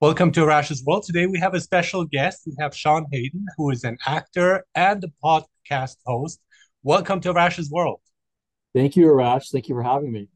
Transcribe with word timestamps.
Welcome 0.00 0.32
to 0.32 0.40
Arash's 0.40 0.82
World. 0.82 1.02
Today 1.02 1.26
we 1.26 1.38
have 1.40 1.52
a 1.52 1.60
special 1.60 2.06
guest. 2.06 2.44
We 2.46 2.54
have 2.58 2.74
Sean 2.74 3.04
Hayden, 3.12 3.44
who 3.58 3.68
is 3.68 3.84
an 3.84 3.98
actor 4.06 4.64
and 4.74 5.04
a 5.04 5.08
podcast 5.22 5.96
host. 6.06 6.40
Welcome 6.82 7.20
to 7.20 7.34
Arash's 7.34 7.70
World. 7.70 8.00
Thank 8.74 8.96
you, 8.96 9.08
Arash. 9.08 9.50
Thank 9.52 9.68
you 9.68 9.74
for 9.74 9.82
having 9.82 10.10
me. 10.10 10.28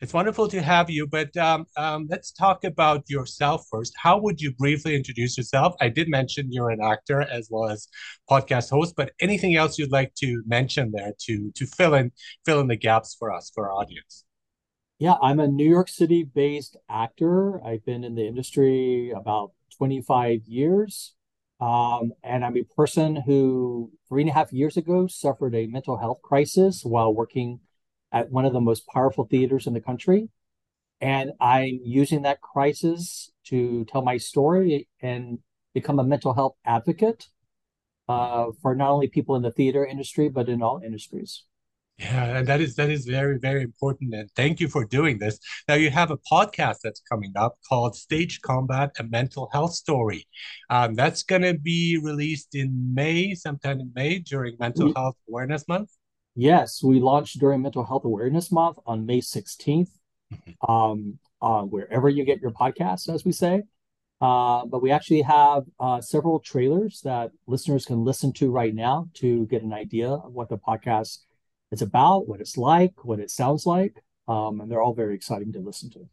It's 0.00 0.14
wonderful 0.14 0.48
to 0.48 0.62
have 0.62 0.88
you, 0.88 1.06
but 1.06 1.36
um, 1.36 1.66
um, 1.76 2.06
let's 2.08 2.32
talk 2.32 2.64
about 2.64 3.10
yourself 3.10 3.66
first. 3.70 3.92
How 3.94 4.16
would 4.16 4.40
you 4.40 4.54
briefly 4.54 4.96
introduce 4.96 5.36
yourself? 5.36 5.74
I 5.82 5.90
did 5.90 6.08
mention 6.08 6.50
you're 6.50 6.70
an 6.70 6.80
actor 6.82 7.20
as 7.20 7.48
well 7.50 7.68
as 7.68 7.88
podcast 8.30 8.70
host, 8.70 8.94
but 8.96 9.12
anything 9.20 9.54
else 9.54 9.78
you'd 9.78 9.92
like 9.92 10.14
to 10.20 10.42
mention 10.46 10.92
there 10.94 11.12
to 11.26 11.52
to 11.56 11.66
fill 11.66 11.92
in 11.92 12.10
fill 12.46 12.60
in 12.60 12.68
the 12.68 12.76
gaps 12.76 13.16
for 13.18 13.30
us 13.30 13.52
for 13.54 13.68
our 13.68 13.74
audience? 13.74 14.24
Yeah, 15.00 15.14
I'm 15.22 15.40
a 15.40 15.48
New 15.48 15.68
York 15.68 15.88
City 15.88 16.24
based 16.24 16.76
actor. 16.90 17.64
I've 17.64 17.84
been 17.86 18.04
in 18.04 18.14
the 18.16 18.26
industry 18.26 19.10
about 19.16 19.52
25 19.78 20.46
years. 20.46 21.14
Um, 21.58 22.12
and 22.22 22.44
I'm 22.44 22.56
a 22.56 22.64
person 22.76 23.16
who 23.16 23.92
three 24.08 24.22
and 24.22 24.30
a 24.30 24.34
half 24.34 24.52
years 24.52 24.76
ago 24.76 25.06
suffered 25.06 25.54
a 25.54 25.66
mental 25.66 25.96
health 25.96 26.20
crisis 26.22 26.82
while 26.84 27.14
working 27.14 27.60
at 28.12 28.30
one 28.30 28.44
of 28.44 28.52
the 28.52 28.60
most 28.60 28.86
powerful 28.88 29.24
theaters 29.24 29.66
in 29.66 29.72
the 29.72 29.80
country. 29.80 30.28
And 31.00 31.32
I'm 31.40 31.80
using 31.82 32.22
that 32.22 32.42
crisis 32.42 33.30
to 33.46 33.86
tell 33.86 34.02
my 34.02 34.18
story 34.18 34.88
and 35.02 35.40
become 35.74 35.98
a 35.98 36.04
mental 36.04 36.34
health 36.34 36.56
advocate 36.66 37.28
uh, 38.08 38.48
for 38.62 38.74
not 38.74 38.90
only 38.90 39.08
people 39.08 39.36
in 39.36 39.42
the 39.42 39.52
theater 39.52 39.86
industry, 39.86 40.28
but 40.28 40.48
in 40.48 40.62
all 40.62 40.82
industries. 40.84 41.44
Yeah, 42.00 42.38
and 42.38 42.46
that 42.48 42.62
is 42.62 42.76
that 42.76 42.88
is 42.88 43.04
very 43.04 43.38
very 43.38 43.62
important. 43.62 44.14
And 44.14 44.30
thank 44.34 44.58
you 44.58 44.68
for 44.68 44.86
doing 44.86 45.18
this. 45.18 45.38
Now 45.68 45.74
you 45.74 45.90
have 45.90 46.10
a 46.10 46.16
podcast 46.16 46.78
that's 46.82 47.02
coming 47.10 47.32
up 47.36 47.58
called 47.68 47.94
Stage 47.94 48.40
Combat: 48.40 48.90
A 48.98 49.04
Mental 49.04 49.50
Health 49.52 49.74
Story. 49.74 50.26
Um, 50.70 50.94
that's 50.94 51.22
going 51.22 51.42
to 51.42 51.58
be 51.58 52.00
released 52.02 52.54
in 52.54 52.94
May, 52.94 53.34
sometime 53.34 53.80
in 53.80 53.92
May 53.94 54.18
during 54.20 54.56
Mental 54.58 54.94
Health 54.96 55.16
Awareness 55.28 55.68
Month. 55.68 55.90
Yes, 56.34 56.82
we 56.82 57.00
launched 57.00 57.38
during 57.38 57.60
Mental 57.60 57.84
Health 57.84 58.06
Awareness 58.06 58.50
Month 58.50 58.78
on 58.86 59.04
May 59.04 59.20
sixteenth. 59.20 59.90
Mm-hmm. 60.32 60.72
Um, 60.72 61.18
uh, 61.42 61.62
wherever 61.62 62.08
you 62.08 62.24
get 62.24 62.40
your 62.40 62.52
podcast, 62.52 63.12
as 63.12 63.24
we 63.24 63.32
say. 63.32 63.64
Uh, 64.20 64.64
but 64.66 64.82
we 64.82 64.90
actually 64.90 65.22
have 65.22 65.64
uh, 65.78 66.00
several 66.00 66.38
trailers 66.40 67.00
that 67.02 67.30
listeners 67.46 67.84
can 67.84 68.04
listen 68.04 68.32
to 68.34 68.50
right 68.50 68.74
now 68.74 69.08
to 69.14 69.46
get 69.46 69.62
an 69.62 69.72
idea 69.72 70.08
of 70.08 70.32
what 70.32 70.48
the 70.48 70.58
podcast 70.58 71.24
it's 71.70 71.82
about, 71.82 72.28
what 72.28 72.40
it's 72.40 72.56
like, 72.56 73.04
what 73.04 73.20
it 73.20 73.30
sounds 73.30 73.66
like, 73.66 74.02
um, 74.28 74.60
and 74.60 74.70
they're 74.70 74.82
all 74.82 74.94
very 74.94 75.14
exciting 75.14 75.52
to 75.52 75.60
listen 75.60 75.90
to. 75.90 76.08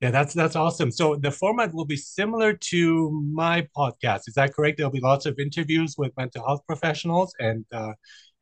Yeah, 0.00 0.10
that's 0.10 0.34
that's 0.34 0.56
awesome. 0.56 0.90
So 0.90 1.14
the 1.14 1.30
format 1.30 1.72
will 1.72 1.84
be 1.84 1.96
similar 1.96 2.54
to 2.54 3.10
my 3.32 3.68
podcast. 3.76 4.22
Is 4.26 4.34
that 4.34 4.52
correct? 4.52 4.78
There'll 4.78 4.90
be 4.90 5.00
lots 5.00 5.26
of 5.26 5.38
interviews 5.38 5.94
with 5.96 6.10
mental 6.16 6.44
health 6.44 6.62
professionals 6.66 7.32
and 7.38 7.64
uh, 7.70 7.92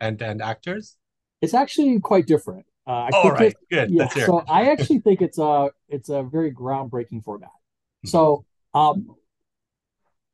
and 0.01 0.21
and 0.23 0.41
actors. 0.41 0.97
It's 1.43 1.53
actually 1.53 2.01
quite 2.01 2.27
different. 2.27 2.65
Uh, 2.87 2.93
I 2.93 3.11
All 3.13 3.31
right, 3.33 3.55
good. 3.71 3.91
Yeah, 3.91 4.09
so 4.09 4.43
I 4.49 4.71
actually 4.71 5.01
think 5.01 5.21
it's 5.21 5.39
a 5.39 5.69
it's 5.89 6.09
a 6.09 6.23
very 6.23 6.51
groundbreaking 6.51 7.25
format. 7.25 7.51
Mm-hmm. 7.51 8.09
So 8.09 8.47
um, 8.73 9.15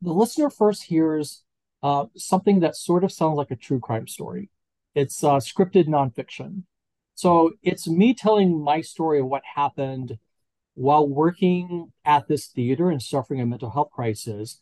the 0.00 0.12
listener 0.12 0.48
first 0.48 0.84
hears 0.84 1.42
uh, 1.82 2.06
something 2.16 2.60
that 2.60 2.77
sort 2.77 3.02
of 3.02 3.10
sounds 3.10 3.36
like 3.36 3.50
a 3.50 3.56
true 3.56 3.80
crime 3.80 4.06
story. 4.06 4.48
It's 4.97 5.22
uh, 5.22 5.36
scripted 5.36 5.89
nonfiction. 5.89 6.62
So 7.14 7.52
it's 7.62 7.86
me 7.86 8.14
telling 8.14 8.58
my 8.58 8.80
story 8.80 9.20
of 9.20 9.27
what 9.27 9.42
happened 9.55 10.19
while 10.75 11.06
working 11.06 11.92
at 12.06 12.28
this 12.28 12.47
theater 12.47 12.91
and 12.91 13.03
suffering 13.03 13.42
a 13.42 13.47
mental 13.47 13.70
health 13.70 13.91
crisis. 13.91 14.58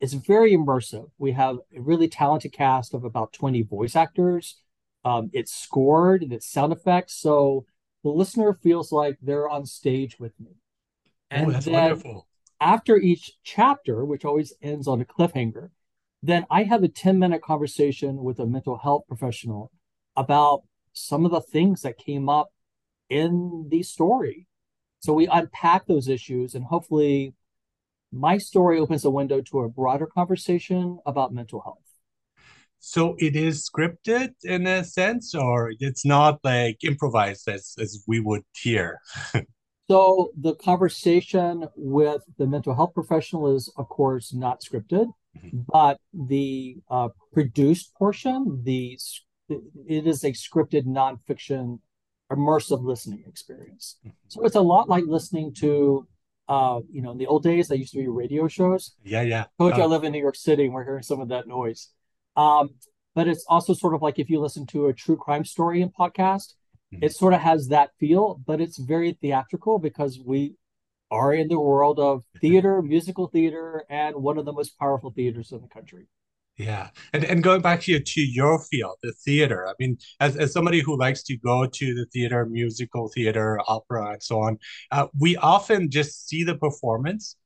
It's 0.00 0.12
very 0.12 0.56
immersive. 0.56 1.10
We 1.18 1.32
have 1.32 1.58
a 1.74 1.80
really 1.80 2.08
talented 2.08 2.52
cast 2.52 2.94
of 2.94 3.04
about 3.04 3.32
20 3.32 3.62
voice 3.62 3.94
actors. 3.94 4.56
Um, 5.04 5.30
it's 5.32 5.54
scored 5.54 6.22
and 6.24 6.32
it's 6.32 6.50
sound 6.50 6.72
effects. 6.72 7.14
So 7.14 7.64
the 8.02 8.10
listener 8.10 8.54
feels 8.54 8.90
like 8.90 9.18
they're 9.22 9.48
on 9.48 9.66
stage 9.66 10.18
with 10.18 10.32
me. 10.40 10.56
And 11.30 11.46
oh, 11.46 11.50
that's 11.52 11.66
wonderful. 11.66 12.26
After 12.60 12.96
each 12.96 13.34
chapter, 13.44 14.04
which 14.04 14.24
always 14.24 14.52
ends 14.60 14.88
on 14.88 15.00
a 15.00 15.04
cliffhanger, 15.04 15.70
then 16.24 16.44
I 16.50 16.64
have 16.64 16.82
a 16.82 16.88
10 16.88 17.20
minute 17.20 17.42
conversation 17.42 18.24
with 18.24 18.40
a 18.40 18.46
mental 18.46 18.78
health 18.78 19.04
professional 19.06 19.70
about 20.16 20.62
some 20.92 21.24
of 21.24 21.30
the 21.30 21.40
things 21.40 21.82
that 21.82 21.98
came 21.98 22.28
up 22.28 22.48
in 23.08 23.66
the 23.70 23.82
story. 23.82 24.46
So 25.00 25.12
we 25.12 25.26
unpack 25.26 25.86
those 25.86 26.08
issues 26.08 26.54
and 26.54 26.64
hopefully 26.64 27.34
my 28.12 28.38
story 28.38 28.78
opens 28.78 29.04
a 29.04 29.10
window 29.10 29.40
to 29.42 29.60
a 29.60 29.68
broader 29.68 30.06
conversation 30.06 30.98
about 31.06 31.32
mental 31.32 31.60
health. 31.60 31.78
So 32.78 33.16
it 33.18 33.34
is 33.34 33.68
scripted 33.68 34.34
in 34.44 34.66
a 34.66 34.84
sense, 34.84 35.34
or 35.34 35.72
it's 35.80 36.04
not 36.04 36.38
like 36.44 36.84
improvised 36.84 37.48
as, 37.48 37.74
as 37.80 38.04
we 38.06 38.20
would 38.20 38.44
hear. 38.54 39.00
so 39.90 40.30
the 40.38 40.54
conversation 40.54 41.66
with 41.74 42.22
the 42.38 42.46
mental 42.46 42.74
health 42.74 42.94
professional 42.94 43.54
is, 43.54 43.72
of 43.76 43.88
course, 43.88 44.32
not 44.32 44.60
scripted, 44.60 45.08
mm-hmm. 45.36 45.60
but 45.68 45.98
the 46.12 46.76
uh, 46.88 47.08
produced 47.32 47.92
portion, 47.94 48.62
the 48.64 48.98
it 49.48 50.06
is 50.06 50.24
a 50.24 50.32
scripted 50.32 50.86
nonfiction 50.86 51.78
immersive 52.30 52.82
listening 52.82 53.24
experience. 53.26 53.96
Mm-hmm. 54.00 54.10
So 54.28 54.44
it's 54.44 54.56
a 54.56 54.60
lot 54.60 54.88
like 54.88 55.04
listening 55.06 55.54
to, 55.54 56.06
uh, 56.48 56.80
you 56.90 57.02
know, 57.02 57.12
in 57.12 57.18
the 57.18 57.26
old 57.26 57.42
days, 57.42 57.68
there 57.68 57.78
used 57.78 57.92
to 57.92 57.98
be 57.98 58.08
radio 58.08 58.48
shows. 58.48 58.96
Yeah, 59.04 59.22
yeah. 59.22 59.44
Coach, 59.58 59.74
uh, 59.74 59.82
I 59.82 59.86
live 59.86 60.04
in 60.04 60.12
New 60.12 60.20
York 60.20 60.36
City, 60.36 60.64
and 60.64 60.74
we're 60.74 60.84
hearing 60.84 61.02
some 61.02 61.20
of 61.20 61.28
that 61.28 61.46
noise. 61.46 61.90
Um, 62.36 62.70
but 63.14 63.28
it's 63.28 63.44
also 63.48 63.72
sort 63.72 63.94
of 63.94 64.02
like 64.02 64.18
if 64.18 64.28
you 64.28 64.40
listen 64.40 64.66
to 64.66 64.86
a 64.86 64.92
true 64.92 65.16
crime 65.16 65.44
story 65.44 65.80
in 65.80 65.90
podcast, 65.90 66.54
mm-hmm. 66.92 67.02
it 67.02 67.14
sort 67.14 67.32
of 67.32 67.40
has 67.40 67.68
that 67.68 67.90
feel, 67.98 68.40
but 68.46 68.60
it's 68.60 68.78
very 68.78 69.12
theatrical 69.12 69.78
because 69.78 70.20
we 70.24 70.54
are 71.10 71.32
in 71.32 71.48
the 71.48 71.58
world 71.58 71.98
of 72.00 72.24
theater, 72.40 72.82
musical 72.82 73.28
theater, 73.28 73.84
and 73.88 74.16
one 74.16 74.38
of 74.38 74.44
the 74.44 74.52
most 74.52 74.78
powerful 74.78 75.10
theaters 75.10 75.52
in 75.52 75.60
the 75.62 75.68
country. 75.68 76.08
Yeah, 76.58 76.88
and 77.12 77.22
and 77.22 77.42
going 77.42 77.60
back 77.60 77.82
here 77.82 78.00
to 78.00 78.20
your 78.22 78.58
field, 78.58 78.96
the 79.02 79.12
theater. 79.12 79.68
I 79.68 79.74
mean, 79.78 79.98
as 80.20 80.36
as 80.38 80.54
somebody 80.54 80.80
who 80.80 80.98
likes 80.98 81.22
to 81.24 81.36
go 81.36 81.66
to 81.66 81.94
the 81.94 82.06
theater, 82.06 82.46
musical 82.46 83.08
theater, 83.08 83.60
opera, 83.68 84.12
and 84.12 84.22
so 84.22 84.40
on, 84.40 84.58
uh, 84.90 85.08
we 85.18 85.36
often 85.36 85.90
just 85.90 86.26
see 86.28 86.44
the 86.44 86.54
performance, 86.56 87.36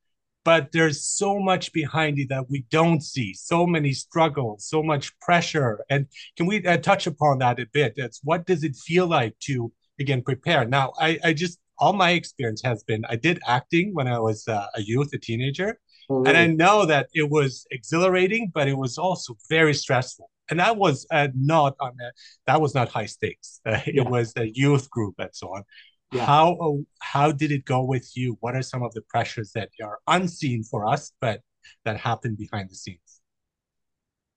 but 0.45 0.71
there's 0.71 1.03
so 1.03 1.39
much 1.39 1.73
behind 1.73 2.19
it 2.19 2.29
that 2.29 2.49
we 2.49 2.65
don't 2.71 3.01
see. 3.01 3.33
So 3.33 3.67
many 3.67 3.91
struggles, 3.91 4.65
so 4.65 4.81
much 4.81 5.17
pressure, 5.19 5.83
and 5.89 6.07
can 6.37 6.45
we 6.45 6.65
uh, 6.65 6.77
touch 6.77 7.05
upon 7.05 7.39
that 7.39 7.59
a 7.59 7.65
bit? 7.73 7.93
It's 7.97 8.21
what 8.23 8.45
does 8.45 8.63
it 8.63 8.77
feel 8.77 9.07
like 9.07 9.37
to 9.41 9.73
again 9.99 10.21
prepare? 10.21 10.63
Now, 10.65 10.93
I 10.97 11.19
I 11.21 11.33
just 11.33 11.59
all 11.77 11.91
my 11.91 12.11
experience 12.11 12.61
has 12.63 12.81
been 12.83 13.03
I 13.09 13.17
did 13.17 13.39
acting 13.45 13.93
when 13.93 14.07
I 14.07 14.19
was 14.19 14.47
uh, 14.47 14.67
a 14.75 14.81
youth, 14.81 15.09
a 15.13 15.17
teenager 15.17 15.79
Oh, 16.09 16.23
and 16.23 16.37
I 16.37 16.47
know 16.47 16.85
that 16.85 17.07
it 17.13 17.29
was 17.29 17.65
exhilarating, 17.71 18.51
but 18.53 18.67
it 18.67 18.77
was 18.77 18.97
also 18.97 19.35
very 19.49 19.73
stressful. 19.73 20.29
And 20.49 20.59
that 20.59 20.75
was 20.75 21.07
uh, 21.11 21.29
not 21.33 21.75
on 21.79 21.91
a, 21.91 22.11
that 22.47 22.59
was 22.59 22.75
not 22.75 22.89
high 22.89 23.05
stakes. 23.05 23.61
Uh, 23.65 23.79
it 23.85 24.05
was 24.05 24.33
a 24.35 24.49
youth 24.53 24.89
group 24.89 25.15
and 25.17 25.29
so 25.33 25.47
on. 25.47 25.63
Yeah. 26.11 26.25
How 26.25 26.55
uh, 26.55 26.83
how 26.99 27.31
did 27.31 27.51
it 27.51 27.63
go 27.63 27.83
with 27.83 28.11
you? 28.15 28.37
What 28.41 28.55
are 28.55 28.61
some 28.61 28.83
of 28.83 28.93
the 28.93 29.01
pressures 29.03 29.51
that 29.53 29.69
are 29.81 29.99
unseen 30.07 30.63
for 30.63 30.85
us, 30.85 31.13
but 31.21 31.41
that 31.85 31.97
happen 31.97 32.35
behind 32.35 32.69
the 32.69 32.75
scenes? 32.75 33.21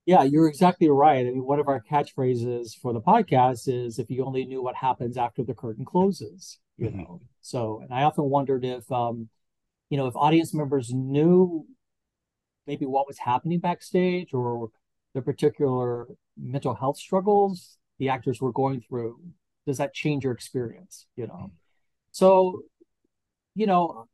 Yeah, 0.05 0.23
you're 0.23 0.47
exactly 0.47 0.87
right. 0.87 1.25
I 1.25 1.31
mean, 1.31 1.43
one 1.43 1.59
of 1.59 1.67
our 1.67 1.81
catchphrases 1.81 2.79
for 2.79 2.93
the 2.93 3.01
podcast 3.01 3.67
is 3.67 3.99
"If 3.99 4.09
you 4.09 4.23
only 4.23 4.45
knew 4.45 4.63
what 4.63 4.75
happens 4.75 5.17
after 5.17 5.43
the 5.43 5.53
curtain 5.53 5.83
closes," 5.83 6.59
you 6.77 6.87
mm-hmm. 6.87 6.99
know. 6.99 7.21
So, 7.41 7.81
and 7.81 7.93
I 7.93 8.03
often 8.03 8.25
wondered 8.25 8.63
if 8.63 8.89
um, 8.91 9.27
you 9.89 9.97
know, 9.97 10.07
if 10.07 10.15
audience 10.15 10.53
members 10.53 10.91
knew 10.93 11.65
maybe 12.67 12.85
what 12.85 13.07
was 13.07 13.19
happening 13.19 13.59
backstage 13.59 14.33
or 14.33 14.69
the 15.13 15.21
particular 15.21 16.07
mental 16.37 16.75
health 16.75 16.97
struggles 16.97 17.77
the 17.97 18.09
actors 18.09 18.41
were 18.41 18.51
going 18.51 18.81
through, 18.81 19.17
does 19.65 19.77
that 19.77 19.93
change 19.93 20.25
your 20.25 20.33
experience? 20.33 21.07
You 21.15 21.27
know, 21.27 21.51
so 22.11 22.63
you 23.55 23.65
know, 23.65 24.07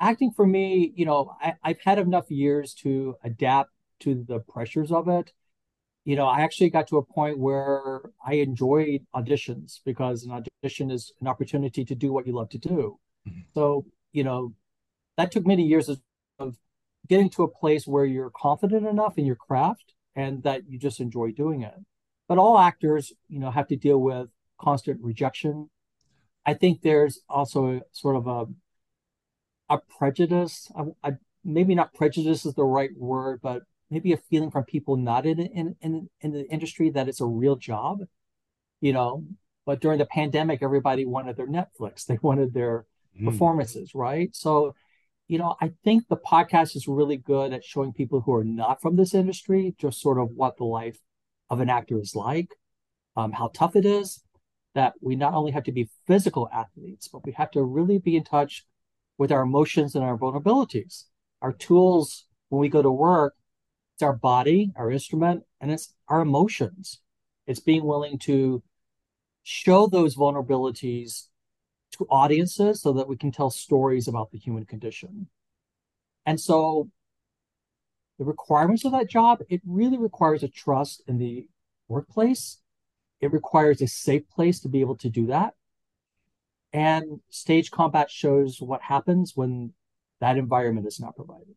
acting 0.00 0.32
for 0.32 0.46
me, 0.46 0.92
you 0.96 1.06
know, 1.06 1.34
I, 1.40 1.54
I've 1.62 1.80
had 1.80 1.98
enough 1.98 2.30
years 2.30 2.74
to 2.82 3.16
adapt 3.22 3.70
to 4.00 4.24
the 4.26 4.40
pressures 4.40 4.92
of 4.92 5.08
it. 5.08 5.32
You 6.04 6.16
know, 6.16 6.26
I 6.26 6.40
actually 6.40 6.70
got 6.70 6.88
to 6.88 6.98
a 6.98 7.04
point 7.04 7.38
where 7.38 8.02
I 8.24 8.34
enjoyed 8.34 9.06
auditions 9.14 9.80
because 9.84 10.24
an 10.24 10.44
audition 10.62 10.90
is 10.90 11.12
an 11.20 11.28
opportunity 11.28 11.84
to 11.84 11.94
do 11.94 12.12
what 12.12 12.26
you 12.26 12.34
love 12.34 12.50
to 12.50 12.58
do. 12.58 12.98
Mm-hmm. 13.26 13.40
So, 13.54 13.86
you 14.12 14.24
know, 14.24 14.52
that 15.16 15.32
took 15.32 15.46
many 15.46 15.64
years 15.64 15.88
of, 15.88 16.00
of 16.38 16.56
getting 17.08 17.30
to 17.30 17.42
a 17.42 17.48
place 17.48 17.86
where 17.86 18.04
you're 18.04 18.30
confident 18.30 18.86
enough 18.86 19.18
in 19.18 19.26
your 19.26 19.36
craft 19.36 19.94
and 20.16 20.42
that 20.42 20.62
you 20.68 20.78
just 20.78 21.00
enjoy 21.00 21.30
doing 21.32 21.62
it. 21.62 21.74
But 22.28 22.38
all 22.38 22.58
actors, 22.58 23.12
you 23.28 23.38
know, 23.38 23.50
have 23.50 23.68
to 23.68 23.76
deal 23.76 23.98
with 23.98 24.28
constant 24.60 25.00
rejection. 25.02 25.68
I 26.46 26.54
think 26.54 26.82
there's 26.82 27.20
also 27.28 27.76
a, 27.76 27.80
sort 27.92 28.16
of 28.16 28.26
a 28.26 28.46
a 29.70 29.78
prejudice. 29.98 30.70
I, 30.76 31.08
I 31.08 31.12
maybe 31.44 31.74
not 31.74 31.94
prejudice 31.94 32.46
is 32.46 32.54
the 32.54 32.64
right 32.64 32.90
word, 32.96 33.40
but 33.42 33.62
maybe 33.90 34.12
a 34.12 34.16
feeling 34.16 34.50
from 34.50 34.64
people 34.64 34.96
not 34.96 35.26
in 35.26 35.40
in 35.40 35.76
in, 35.80 36.08
in 36.20 36.32
the 36.32 36.48
industry 36.50 36.90
that 36.90 37.08
it's 37.08 37.20
a 37.20 37.26
real 37.26 37.56
job, 37.56 38.00
you 38.80 38.92
know. 38.92 39.24
But 39.66 39.80
during 39.80 39.98
the 39.98 40.06
pandemic, 40.06 40.62
everybody 40.62 41.06
wanted 41.06 41.36
their 41.36 41.46
Netflix, 41.46 42.04
they 42.06 42.18
wanted 42.22 42.52
their 42.52 42.86
mm. 43.18 43.24
performances, 43.24 43.94
right? 43.94 44.34
So, 44.34 44.74
you 45.28 45.38
know, 45.38 45.56
I 45.60 45.72
think 45.84 46.08
the 46.08 46.16
podcast 46.16 46.76
is 46.76 46.86
really 46.86 47.16
good 47.16 47.52
at 47.52 47.64
showing 47.64 47.92
people 47.92 48.20
who 48.20 48.34
are 48.34 48.44
not 48.44 48.82
from 48.82 48.96
this 48.96 49.14
industry 49.14 49.74
just 49.78 50.00
sort 50.00 50.18
of 50.18 50.30
what 50.34 50.56
the 50.56 50.64
life 50.64 50.98
of 51.50 51.60
an 51.60 51.70
actor 51.70 52.00
is 52.00 52.14
like, 52.14 52.48
um, 53.16 53.32
how 53.32 53.50
tough 53.54 53.76
it 53.76 53.86
is. 53.86 54.22
That 54.74 54.94
we 55.00 55.14
not 55.14 55.34
only 55.34 55.52
have 55.52 55.62
to 55.64 55.72
be 55.72 55.88
physical 56.04 56.48
athletes, 56.52 57.06
but 57.06 57.24
we 57.24 57.30
have 57.32 57.52
to 57.52 57.62
really 57.62 57.98
be 57.98 58.16
in 58.16 58.24
touch 58.24 58.66
with 59.18 59.30
our 59.30 59.42
emotions 59.42 59.94
and 59.94 60.04
our 60.04 60.18
vulnerabilities. 60.18 61.04
Our 61.40 61.52
tools 61.52 62.26
when 62.48 62.60
we 62.60 62.68
go 62.68 62.82
to 62.82 62.90
work 62.90 63.34
it's 63.94 64.02
our 64.02 64.12
body, 64.12 64.72
our 64.76 64.90
instrument, 64.90 65.44
and 65.60 65.70
it's 65.70 65.94
our 66.08 66.20
emotions. 66.20 67.00
It's 67.46 67.60
being 67.60 67.84
willing 67.84 68.18
to 68.20 68.62
show 69.44 69.86
those 69.86 70.16
vulnerabilities 70.16 71.28
to 71.96 72.06
audiences 72.10 72.80
so 72.82 72.92
that 72.92 73.08
we 73.08 73.16
can 73.16 73.32
tell 73.32 73.50
stories 73.50 74.08
about 74.08 74.30
the 74.30 74.38
human 74.38 74.64
condition. 74.64 75.28
And 76.26 76.40
so 76.40 76.90
the 78.18 78.24
requirements 78.24 78.84
of 78.84 78.92
that 78.92 79.08
job, 79.08 79.40
it 79.48 79.60
really 79.66 79.98
requires 79.98 80.42
a 80.42 80.48
trust 80.48 81.02
in 81.06 81.18
the 81.18 81.48
workplace. 81.88 82.58
It 83.20 83.32
requires 83.32 83.80
a 83.80 83.86
safe 83.86 84.28
place 84.30 84.60
to 84.60 84.68
be 84.68 84.80
able 84.80 84.96
to 84.98 85.08
do 85.08 85.26
that. 85.26 85.54
And 86.72 87.20
stage 87.30 87.70
combat 87.70 88.10
shows 88.10 88.60
what 88.60 88.82
happens 88.82 89.32
when 89.36 89.72
that 90.20 90.36
environment 90.38 90.86
is 90.86 91.00
not 91.00 91.16
provided. 91.16 91.54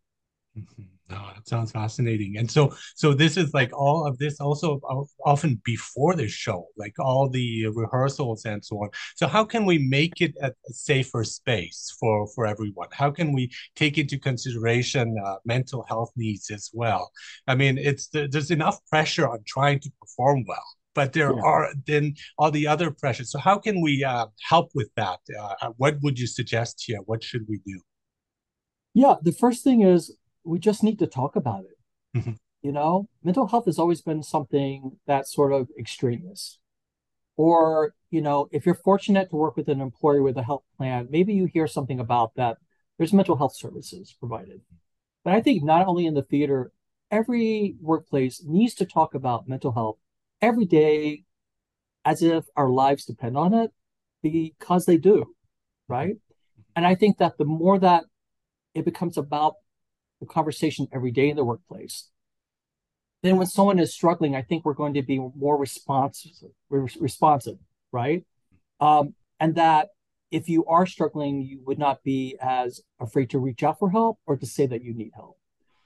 Mm-hmm. 0.58 0.84
Oh, 1.10 1.32
that 1.34 1.48
sounds 1.48 1.72
fascinating. 1.72 2.36
And 2.38 2.52
so, 2.52 2.76
so 2.96 3.14
this 3.14 3.38
is 3.38 3.54
like 3.54 3.72
all 3.72 4.06
of 4.06 4.18
this 4.18 4.42
also 4.42 4.82
often 5.26 5.62
before 5.64 6.16
the 6.16 6.28
show, 6.28 6.68
like 6.76 6.96
all 7.00 7.30
the 7.30 7.68
rehearsals 7.68 8.44
and 8.44 8.64
so 8.64 8.76
on. 8.84 8.90
So, 9.16 9.26
how 9.26 9.46
can 9.46 9.66
we 9.66 9.78
make 9.78 10.20
it 10.20 10.34
a, 10.42 10.52
safer 10.70 11.24
space 11.24 11.96
for 11.98 12.28
for 12.36 12.46
everyone? 12.46 12.90
How 12.92 13.10
can 13.10 13.32
we 13.32 13.50
take 13.76 13.98
into 13.98 14.20
consideration 14.20 15.16
uh, 15.26 15.36
mental 15.46 15.86
health 15.88 16.12
needs 16.18 16.52
as 16.52 16.70
well? 16.74 17.10
I 17.48 17.56
mean, 17.56 17.78
it's 17.78 18.10
there's 18.10 18.52
enough 18.52 18.80
pressure 18.90 19.30
on 19.30 19.40
trying 19.48 19.80
to 19.82 19.92
perform 20.02 20.44
well, 20.46 20.68
but 20.94 21.14
there 21.14 21.32
yeah. 21.34 21.42
are 21.42 21.70
then 21.86 22.16
all 22.38 22.52
the 22.52 22.68
other 22.68 22.92
pressures. 22.92 23.32
So, 23.32 23.40
how 23.40 23.60
can 23.60 23.82
we 23.82 24.04
uh, 24.04 24.26
help 24.50 24.72
with 24.76 24.90
that? 24.98 25.20
Uh, 25.40 25.70
what 25.78 26.02
would 26.02 26.20
you 26.20 26.28
suggest 26.28 26.84
here? 26.86 27.00
What 27.06 27.24
should 27.24 27.46
we 27.48 27.62
do? 27.66 27.80
Yeah, 28.94 29.16
the 29.22 29.32
first 29.32 29.64
thing 29.64 29.84
is 29.84 30.12
we 30.48 30.60
just 30.60 30.84
need 30.84 31.00
to 31.00 31.08
talk 31.08 31.36
about 31.36 31.66
it. 31.66 32.18
Mm-hmm. 32.18 32.32
You 32.62 32.72
know, 32.72 33.08
mental 33.24 33.48
health 33.48 33.66
has 33.66 33.78
always 33.78 34.02
been 34.02 34.24
something 34.24 34.98
that's 35.06 35.34
sort 35.34 35.54
of 35.54 35.68
extremist. 35.78 36.60
Or, 37.36 37.94
you 38.10 38.22
know, 38.22 38.48
if 38.52 38.66
you're 38.66 38.76
fortunate 38.76 39.30
to 39.30 39.36
work 39.36 39.58
with 39.58 39.68
an 39.68 39.80
employer 39.80 40.24
with 40.24 40.38
a 40.38 40.44
health 40.44 40.64
plan, 40.76 41.08
maybe 41.12 41.34
you 41.34 41.46
hear 41.46 41.68
something 41.68 42.00
about 42.00 42.34
that. 42.36 42.58
There's 42.98 43.14
mental 43.14 43.38
health 43.38 43.56
services 43.56 44.16
provided. 44.18 44.62
But 45.24 45.34
I 45.34 45.42
think 45.42 45.64
not 45.64 45.86
only 45.86 46.08
in 46.08 46.16
the 46.16 46.24
theater, 46.24 46.72
every 47.12 47.76
workplace 47.80 48.44
needs 48.44 48.74
to 48.76 48.86
talk 48.86 49.14
about 49.14 49.48
mental 49.48 49.72
health 49.72 49.98
every 50.42 50.66
day 50.66 51.26
as 52.06 52.24
if 52.24 52.46
our 52.56 52.70
lives 52.70 53.06
depend 53.06 53.38
on 53.38 53.54
it 53.54 53.72
because 54.24 54.86
they 54.86 54.98
do, 54.98 55.26
right? 55.88 56.16
And 56.76 56.88
I 56.88 56.96
think 56.96 57.18
that 57.18 57.38
the 57.38 57.46
more 57.46 57.78
that 57.80 58.06
it 58.74 58.86
becomes 58.86 59.18
about 59.18 59.56
the 60.20 60.26
conversation 60.26 60.88
every 60.92 61.12
day 61.12 61.30
in 61.30 61.36
the 61.36 61.44
workplace. 61.44 62.10
Then 63.24 63.38
when 63.38 63.48
someone 63.48 63.80
is 63.80 63.94
struggling, 63.94 64.36
I 64.36 64.42
think 64.42 64.64
we're 64.64 64.74
going 64.74 64.94
to 64.94 65.02
be 65.02 65.20
more 65.36 65.58
responsive, 65.58 66.32
responsive, 66.70 67.58
right? 67.92 68.24
Um, 68.80 69.16
and 69.40 69.56
that 69.56 69.90
if 70.32 70.50
you 70.50 70.66
are 70.66 70.86
struggling, 70.86 71.42
you 71.42 71.62
would 71.66 71.80
not 71.80 72.04
be 72.04 72.38
as 72.42 72.82
afraid 73.00 73.30
to 73.32 73.40
reach 73.40 73.64
out 73.64 73.80
for 73.80 73.90
help 73.90 74.20
or 74.26 74.38
to 74.38 74.46
say 74.46 74.68
that 74.68 74.84
you 74.84 74.94
need 74.94 75.12
help. 75.16 75.38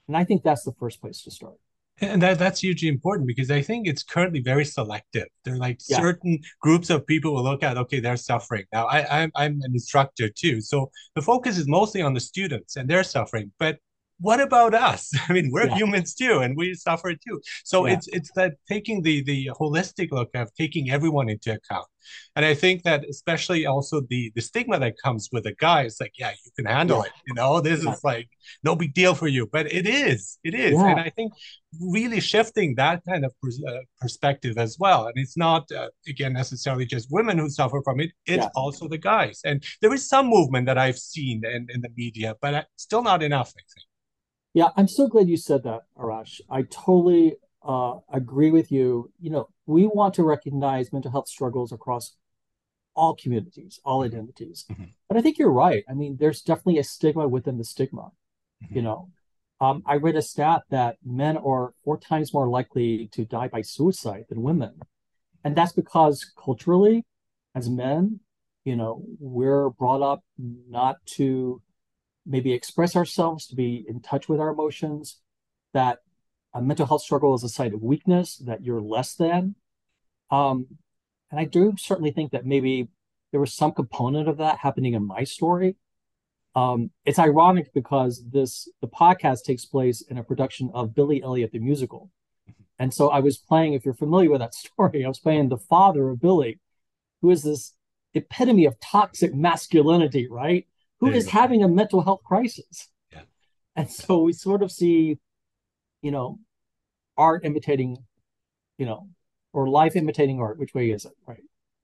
And 0.08 0.16
I 0.16 0.24
think 0.24 0.42
that's 0.42 0.64
the 0.64 0.72
first 0.72 1.00
place 1.00 1.22
to 1.22 1.30
start. 1.30 1.54
And 2.00 2.20
that, 2.22 2.38
that's 2.38 2.60
hugely 2.60 2.88
important 2.88 3.28
because 3.28 3.50
I 3.50 3.62
think 3.62 3.86
it's 3.86 4.02
currently 4.02 4.40
very 4.40 4.64
selective. 4.64 5.28
There 5.44 5.54
are 5.54 5.58
like 5.58 5.78
yeah. 5.88 5.98
certain 5.98 6.40
groups 6.60 6.90
of 6.90 7.06
people 7.06 7.34
will 7.34 7.44
look 7.44 7.62
at, 7.62 7.76
okay, 7.76 8.00
they're 8.00 8.16
suffering. 8.16 8.64
Now, 8.72 8.86
I, 8.86 9.22
I'm, 9.22 9.30
I'm 9.36 9.60
an 9.62 9.72
instructor 9.72 10.28
too. 10.28 10.60
So 10.60 10.90
the 11.14 11.22
focus 11.22 11.58
is 11.58 11.68
mostly 11.68 12.02
on 12.02 12.14
the 12.14 12.20
students 12.20 12.76
and 12.76 12.88
they're 12.88 13.04
suffering. 13.04 13.52
But 13.58 13.78
what 14.20 14.40
about 14.40 14.74
us? 14.74 15.10
I 15.28 15.32
mean, 15.32 15.50
we're 15.52 15.66
yeah. 15.66 15.76
humans 15.76 16.14
too, 16.14 16.38
and 16.38 16.56
we 16.56 16.74
suffer 16.74 17.12
too. 17.14 17.40
So 17.64 17.86
yeah. 17.86 17.94
it's 17.94 18.08
it's 18.08 18.30
that 18.36 18.54
taking 18.68 19.02
the 19.02 19.22
the 19.22 19.50
holistic 19.60 20.10
look 20.12 20.30
of 20.34 20.54
taking 20.54 20.90
everyone 20.90 21.28
into 21.28 21.52
account. 21.52 21.86
And 22.34 22.44
I 22.44 22.54
think 22.54 22.82
that 22.82 23.04
especially 23.08 23.66
also 23.66 24.00
the 24.08 24.32
the 24.34 24.42
stigma 24.42 24.78
that 24.80 24.94
comes 25.02 25.28
with 25.32 25.46
a 25.46 25.54
guy 25.54 25.84
is 25.84 25.98
like, 26.00 26.14
yeah, 26.18 26.30
you 26.30 26.50
can 26.56 26.66
handle 26.66 26.98
yeah. 26.98 27.04
it. 27.04 27.12
You 27.26 27.34
know, 27.34 27.60
this 27.60 27.84
is 27.84 28.02
like 28.04 28.28
no 28.64 28.74
big 28.74 28.94
deal 28.94 29.14
for 29.14 29.28
you, 29.28 29.48
but 29.52 29.72
it 29.72 29.86
is, 29.86 30.38
it 30.44 30.54
is. 30.54 30.74
And 30.74 30.98
I 31.00 31.10
think 31.10 31.32
really 31.80 32.20
shifting 32.20 32.74
that 32.76 33.02
kind 33.08 33.24
of 33.24 33.32
pers- 33.42 33.62
uh, 33.66 33.78
perspective 34.00 34.58
as 34.58 34.76
well. 34.78 35.06
And 35.06 35.14
it's 35.16 35.36
not 35.36 35.70
uh, 35.72 35.88
again 36.08 36.32
necessarily 36.32 36.86
just 36.86 37.10
women 37.10 37.38
who 37.38 37.48
suffer 37.48 37.80
from 37.84 38.00
it; 38.00 38.10
it's 38.26 38.46
also 38.54 38.88
the 38.88 38.98
guys. 38.98 39.40
And 39.44 39.62
there 39.80 39.92
is 39.94 40.08
some 40.08 40.26
movement 40.26 40.66
that 40.66 40.78
I've 40.78 40.98
seen 40.98 41.42
in 41.44 41.66
in 41.70 41.80
the 41.80 41.90
media, 41.96 42.34
but 42.40 42.54
uh, 42.54 42.64
still 42.76 43.02
not 43.02 43.22
enough. 43.22 43.50
I 43.50 43.62
think. 43.74 43.86
Yeah, 44.54 44.68
I'm 44.76 44.88
so 44.88 45.08
glad 45.08 45.28
you 45.28 45.36
said 45.36 45.62
that, 45.64 45.82
Arash. 45.98 46.40
I 46.50 46.62
totally 46.62 47.36
uh, 47.62 47.94
agree 48.12 48.50
with 48.50 48.70
you. 48.70 49.10
You 49.20 49.30
know, 49.30 49.48
we 49.66 49.86
want 49.86 50.14
to 50.14 50.22
recognize 50.22 50.92
mental 50.92 51.10
health 51.10 51.28
struggles 51.28 51.72
across 51.72 52.16
all 52.94 53.16
communities, 53.16 53.80
all 53.84 54.00
mm-hmm. 54.00 54.14
identities. 54.14 54.64
Mm-hmm. 54.70 54.84
But 55.08 55.16
I 55.16 55.22
think 55.22 55.38
you're 55.38 55.50
right. 55.50 55.84
I 55.88 55.94
mean, 55.94 56.18
there's 56.20 56.42
definitely 56.42 56.78
a 56.78 56.84
stigma 56.84 57.28
within 57.28 57.58
the 57.58 57.64
stigma. 57.64 58.10
Mm-hmm. 58.62 58.76
You 58.76 58.82
know, 58.82 59.08
um, 59.60 59.82
I 59.86 59.94
read 59.94 60.16
a 60.16 60.22
stat 60.22 60.62
that 60.70 60.96
men 61.04 61.36
are 61.36 61.72
four 61.84 61.98
times 61.98 62.34
more 62.34 62.48
likely 62.48 63.08
to 63.12 63.24
die 63.24 63.48
by 63.48 63.62
suicide 63.62 64.24
than 64.28 64.42
women. 64.42 64.80
And 65.44 65.56
that's 65.56 65.72
because 65.72 66.30
culturally, 66.36 67.04
as 67.54 67.70
men, 67.70 68.20
you 68.64 68.76
know, 68.76 69.02
we're 69.18 69.70
brought 69.70 70.02
up 70.02 70.20
not 70.38 70.96
to 71.14 71.62
maybe 72.26 72.52
express 72.52 72.96
ourselves, 72.96 73.46
to 73.48 73.56
be 73.56 73.84
in 73.88 74.00
touch 74.00 74.28
with 74.28 74.40
our 74.40 74.50
emotions, 74.50 75.20
that 75.72 75.98
a 76.54 76.62
mental 76.62 76.86
health 76.86 77.02
struggle 77.02 77.34
is 77.34 77.44
a 77.44 77.48
sign 77.48 77.74
of 77.74 77.82
weakness, 77.82 78.36
that 78.38 78.64
you're 78.64 78.80
less 78.80 79.14
than. 79.14 79.54
Um, 80.30 80.66
and 81.30 81.40
I 81.40 81.44
do 81.44 81.74
certainly 81.78 82.10
think 82.10 82.32
that 82.32 82.46
maybe 82.46 82.88
there 83.30 83.40
was 83.40 83.54
some 83.54 83.72
component 83.72 84.28
of 84.28 84.36
that 84.38 84.58
happening 84.58 84.94
in 84.94 85.06
my 85.06 85.24
story. 85.24 85.76
Um, 86.54 86.90
it's 87.06 87.18
ironic 87.18 87.72
because 87.72 88.22
this 88.30 88.68
the 88.82 88.88
podcast 88.88 89.44
takes 89.44 89.64
place 89.64 90.02
in 90.02 90.18
a 90.18 90.22
production 90.22 90.70
of 90.74 90.94
Billy 90.94 91.22
Elliot 91.22 91.52
the 91.52 91.58
musical. 91.58 92.10
And 92.78 92.92
so 92.92 93.08
I 93.08 93.20
was 93.20 93.38
playing, 93.38 93.72
if 93.72 93.84
you're 93.84 93.94
familiar 93.94 94.30
with 94.30 94.40
that 94.40 94.54
story, 94.66 95.04
I 95.04 95.08
was 95.08 95.18
playing 95.18 95.48
the 95.48 95.56
father 95.56 96.10
of 96.10 96.20
Billy, 96.20 96.60
who 97.22 97.30
is 97.30 97.42
this 97.42 97.74
epitome 98.12 98.66
of 98.66 98.78
toxic 98.80 99.34
masculinity, 99.34 100.28
right? 100.28 100.66
Who 101.02 101.10
is 101.10 101.28
having 101.28 101.64
a 101.64 101.68
mental 101.68 102.00
health 102.00 102.22
crisis. 102.24 102.88
Yeah. 103.12 103.22
And 103.74 103.90
so 103.90 104.22
we 104.22 104.32
sort 104.32 104.62
of 104.62 104.70
see, 104.70 105.18
you 106.00 106.10
know, 106.12 106.38
art 107.16 107.44
imitating, 107.44 107.98
you 108.78 108.86
know, 108.86 109.08
or 109.52 109.68
life 109.68 109.96
imitating 109.96 110.40
art. 110.40 110.58
Which 110.58 110.74
way 110.74 110.90
is 110.90 111.04
it? 111.04 111.12
Right. 111.26 111.42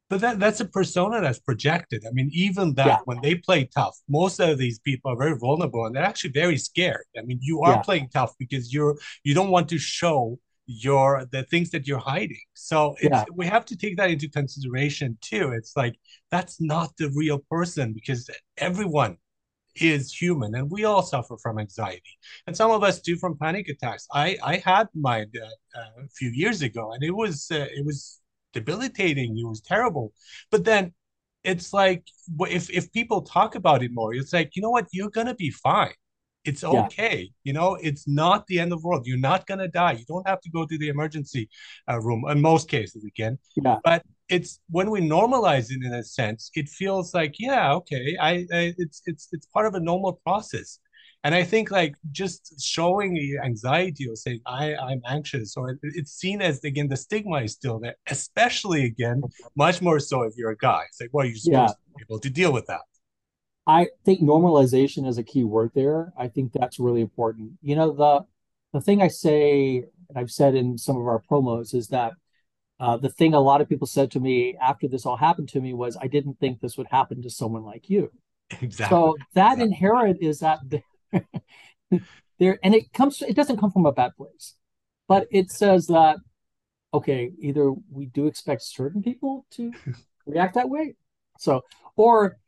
But 0.08 0.20
that, 0.20 0.38
that's 0.38 0.60
a 0.60 0.64
persona 0.64 1.20
that's 1.20 1.40
projected. 1.40 2.04
I 2.06 2.12
mean, 2.12 2.30
even 2.32 2.75
that 2.75 2.87
yeah. 2.87 2.98
when 3.06 3.20
they 3.20 3.34
play 3.34 3.64
tough, 3.64 3.98
most 4.08 4.38
of 4.38 4.56
these 4.56 4.78
people 4.78 5.12
are 5.12 5.16
very 5.16 5.37
vulnerable 5.37 5.84
and 5.84 5.94
they're 5.94 6.04
actually 6.04 6.30
very 6.30 6.56
scared. 6.56 7.04
I 7.18 7.22
mean, 7.22 7.40
you 7.42 7.60
are 7.62 7.75
yeah. 7.75 7.82
playing 7.82 8.08
tough 8.10 8.32
because 8.38 8.72
you're 8.72 8.96
you 9.25 9.34
don't 9.34 9.50
want 9.50 9.68
to 9.70 9.78
show 9.78 10.38
your 10.68 11.26
the 11.32 11.42
things 11.44 11.70
that 11.70 11.88
you're 11.88 11.98
hiding. 11.98 12.40
So 12.52 12.94
yeah. 13.02 13.25
we 13.34 13.46
have 13.46 13.64
to 13.66 13.76
take 13.76 13.96
that 13.96 14.10
into 14.10 14.28
consideration 14.28 15.16
too. 15.22 15.52
It's 15.52 15.75
like 15.76 15.96
that's 16.30 16.60
not 16.60 16.90
the 16.98 17.10
real 17.16 17.38
person 17.50 17.94
because 17.94 18.30
everyone 18.58 19.16
is 19.75 20.12
human 20.12 20.54
and 20.54 20.70
we 20.70 20.84
all 20.84 21.02
suffer 21.02 21.38
from 21.38 21.58
anxiety. 21.58 22.18
And 22.46 22.54
some 22.54 22.70
of 22.70 22.84
us 22.84 23.00
do 23.00 23.16
from 23.16 23.38
panic 23.38 23.68
attacks. 23.68 24.06
I 24.12 24.37
i 24.44 24.56
had 24.58 24.88
mine 24.94 25.30
uh, 25.42 25.78
uh, 25.78 26.04
a 26.04 26.08
few 26.08 26.30
years 26.30 26.60
ago 26.60 26.92
and 26.92 27.02
it 27.02 27.14
was 27.16 27.48
uh, 27.50 27.66
it 27.78 27.84
was 27.84 28.20
debilitating. 28.52 29.38
It 29.38 29.48
was 29.48 29.62
terrible. 29.62 30.12
But 30.50 30.64
then 30.66 30.92
it's 31.44 31.72
like 31.72 32.04
if 32.50 32.68
if 32.68 32.92
people 32.92 33.22
talk 33.22 33.54
about 33.54 33.82
it 33.82 33.90
more 33.94 34.12
it's 34.14 34.34
like 34.34 34.54
you 34.54 34.60
know 34.60 34.70
what? 34.70 34.87
You're 34.92 35.10
gonna 35.18 35.34
be 35.34 35.50
fine 35.50 35.94
it's 36.48 36.64
okay. 36.64 37.18
Yeah. 37.20 37.36
You 37.44 37.52
know, 37.58 37.70
it's 37.88 38.04
not 38.08 38.46
the 38.46 38.58
end 38.62 38.72
of 38.72 38.80
the 38.80 38.88
world. 38.88 39.06
You're 39.06 39.26
not 39.32 39.46
going 39.46 39.62
to 39.66 39.68
die. 39.68 39.92
You 39.92 40.06
don't 40.06 40.26
have 40.26 40.40
to 40.40 40.50
go 40.50 40.62
to 40.70 40.78
the 40.78 40.88
emergency 40.88 41.48
uh, 41.90 42.00
room 42.00 42.24
in 42.28 42.40
most 42.40 42.68
cases 42.68 43.04
again. 43.04 43.38
Yeah. 43.62 43.76
But 43.84 44.02
it's 44.28 44.60
when 44.70 44.90
we 44.90 45.00
normalize 45.00 45.66
it 45.70 45.84
in 45.84 45.92
a 45.92 46.02
sense, 46.02 46.50
it 46.54 46.68
feels 46.68 47.14
like, 47.14 47.34
yeah, 47.38 47.72
okay, 47.80 48.16
I, 48.20 48.32
I 48.52 48.74
it's 48.84 49.02
it's 49.10 49.28
it's 49.32 49.46
part 49.54 49.66
of 49.66 49.74
a 49.74 49.80
normal 49.80 50.12
process. 50.26 50.78
And 51.24 51.34
I 51.34 51.42
think 51.42 51.70
like 51.70 51.94
just 52.12 52.42
showing 52.62 53.12
anxiety 53.44 54.04
or 54.08 54.16
saying 54.24 54.40
I 54.46 54.64
I'm 54.88 55.02
anxious 55.16 55.56
or 55.58 55.64
it, 55.70 55.78
it's 55.82 56.12
seen 56.12 56.40
as 56.40 56.62
again 56.64 56.88
the 56.88 56.96
stigma 56.96 57.38
is 57.46 57.52
still 57.60 57.78
there, 57.84 57.96
especially 58.16 58.84
again 58.92 59.18
much 59.64 59.82
more 59.82 60.00
so 60.00 60.22
if 60.28 60.32
you're 60.38 60.54
a 60.58 60.62
guy. 60.70 60.82
It's 60.88 61.00
like 61.00 61.10
well 61.12 61.26
you're 61.26 61.36
supposed 61.36 61.74
yeah. 61.74 61.92
to 61.92 61.96
be 61.98 62.04
able 62.08 62.20
to 62.26 62.30
deal 62.40 62.52
with 62.58 62.66
that. 62.72 62.84
I 63.68 63.88
think 64.04 64.20
normalization 64.20 65.06
is 65.06 65.18
a 65.18 65.22
key 65.22 65.44
word 65.44 65.70
there. 65.75 66.12
I 66.18 66.26
think 66.28 66.52
that's 66.52 66.80
really 66.80 67.02
important. 67.02 67.52
You 67.62 67.76
know 67.76 67.92
the 67.92 68.25
the 68.72 68.80
thing 68.80 69.00
I 69.00 69.08
say 69.08 69.84
and 70.08 70.18
I've 70.18 70.30
said 70.30 70.54
in 70.54 70.78
some 70.78 70.96
of 70.96 71.06
our 71.06 71.22
promos 71.30 71.75
is 71.75 71.88
that 71.88 72.12
uh, 72.80 72.96
the 72.96 73.08
thing 73.08 73.34
a 73.34 73.40
lot 73.40 73.60
of 73.60 73.68
people 73.68 73.87
said 73.87 74.10
to 74.12 74.20
me 74.20 74.56
after 74.60 74.88
this 74.88 75.04
all 75.04 75.16
happened 75.16 75.48
to 75.50 75.60
me 75.60 75.75
was, 75.75 75.96
I 76.00 76.06
didn't 76.06 76.38
think 76.38 76.60
this 76.60 76.78
would 76.78 76.87
happen 76.87 77.22
to 77.22 77.30
someone 77.30 77.64
like 77.64 77.90
you. 77.90 78.10
Exactly. 78.60 78.96
So 78.96 79.16
that 79.34 79.54
exactly. 79.54 79.64
inherent 79.64 80.18
is 80.22 80.40
that 80.40 80.60
there, 82.38 82.58
and 82.62 82.75
it 82.75 82.92
comes, 82.92 83.20
it 83.20 83.37
doesn't 83.37 83.58
come 83.58 83.70
from 83.70 83.87
a 83.87 83.92
bad 83.92 84.16
place, 84.16 84.54
but 85.08 85.26
it 85.30 85.50
says 85.50 85.88
that, 85.88 86.18
okay, 86.94 87.32
either 87.40 87.72
we 87.90 88.06
do 88.06 88.26
expect 88.26 88.62
certain 88.62 89.02
people 89.02 89.44
to 89.52 89.72
react 90.26 90.54
that 90.54 90.70
way. 90.70 90.94
So, 91.38 91.62
or 91.96 92.38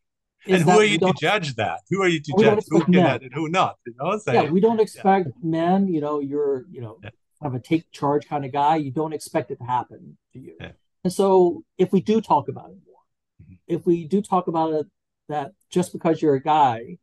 and 0.47 0.63
who 0.63 0.71
are 0.71 0.85
you 0.85 0.99
to 0.99 1.13
judge 1.21 1.55
that? 1.57 1.81
Who 1.91 2.03
are 2.03 2.09
you 2.09 2.21
to 2.21 2.35
judge 2.39 2.65
who 2.69 2.85
can 2.85 2.95
and 2.97 3.35
who 3.35 3.49
not? 3.49 3.77
You 3.87 3.95
know, 3.99 4.19
so, 4.19 4.33
yeah, 4.33 4.51
we 4.51 4.61
don't 4.61 4.81
expect 4.81 5.27
yeah. 5.27 5.33
men. 5.43 5.89
You 5.89 6.01
know, 6.01 6.21
you're 6.21 6.65
you 6.71 6.81
know 6.81 6.99
yeah 7.03 7.11
of 7.41 7.55
a 7.55 7.61
take 7.61 7.91
charge 7.91 8.29
kind 8.29 8.45
of 8.45 8.53
guy, 8.53 8.77
you 8.77 8.91
don't 8.91 9.13
expect 9.13 9.51
it 9.51 9.57
to 9.57 9.65
happen 9.65 10.17
to 10.33 10.39
you. 10.39 10.57
Yeah. 10.61 10.73
And 11.05 11.13
so 11.13 11.65
if 11.79 11.93
we 11.93 12.01
do 12.01 12.21
talk 12.21 12.49
about 12.49 12.71
it 12.71 12.79
more, 12.87 13.03
mm-hmm. 13.43 13.55
if 13.67 13.87
we 13.87 14.07
do 14.07 14.21
talk 14.21 14.47
about 14.47 14.75
it, 14.75 14.87
that 15.29 15.53
just 15.71 15.93
because 15.93 16.21
you're 16.21 16.35
a 16.35 16.43
guy 16.43 16.99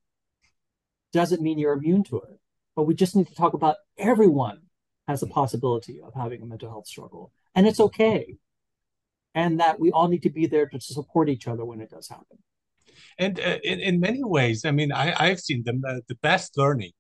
doesn't 1.14 1.42
mean 1.42 1.58
you're 1.58 1.74
immune 1.74 2.04
to 2.06 2.18
it. 2.18 2.40
But 2.76 2.84
we 2.84 2.94
just 2.94 3.16
need 3.16 3.28
to 3.28 3.36
talk 3.36 3.54
about 3.54 3.78
everyone 3.98 4.62
has 5.08 5.24
a 5.24 5.26
mm-hmm. 5.26 5.34
possibility 5.34 6.00
of 6.02 6.14
having 6.14 6.42
a 6.42 6.46
mental 6.46 6.70
health 6.70 6.88
struggle. 6.88 7.32
And 7.56 7.66
it's 7.66 7.80
okay. 7.80 8.36
And 9.34 9.60
that 9.60 9.80
we 9.80 9.92
all 9.92 10.08
need 10.08 10.24
to 10.24 10.30
be 10.30 10.46
there 10.46 10.68
to 10.68 10.80
support 10.80 11.30
each 11.30 11.48
other 11.48 11.66
when 11.66 11.82
it 11.82 11.90
does 11.90 12.10
happen. 12.10 12.38
And 13.20 13.40
uh, 13.40 13.58
in, 13.64 13.80
in 13.80 14.00
many 14.00 14.24
ways, 14.24 14.66
I 14.66 14.72
mean, 14.72 14.92
I, 14.92 15.14
I've 15.18 15.40
seen 15.40 15.64
the, 15.66 15.82
uh, 15.88 16.02
the 16.08 16.16
best 16.22 16.58
learning 16.58 16.92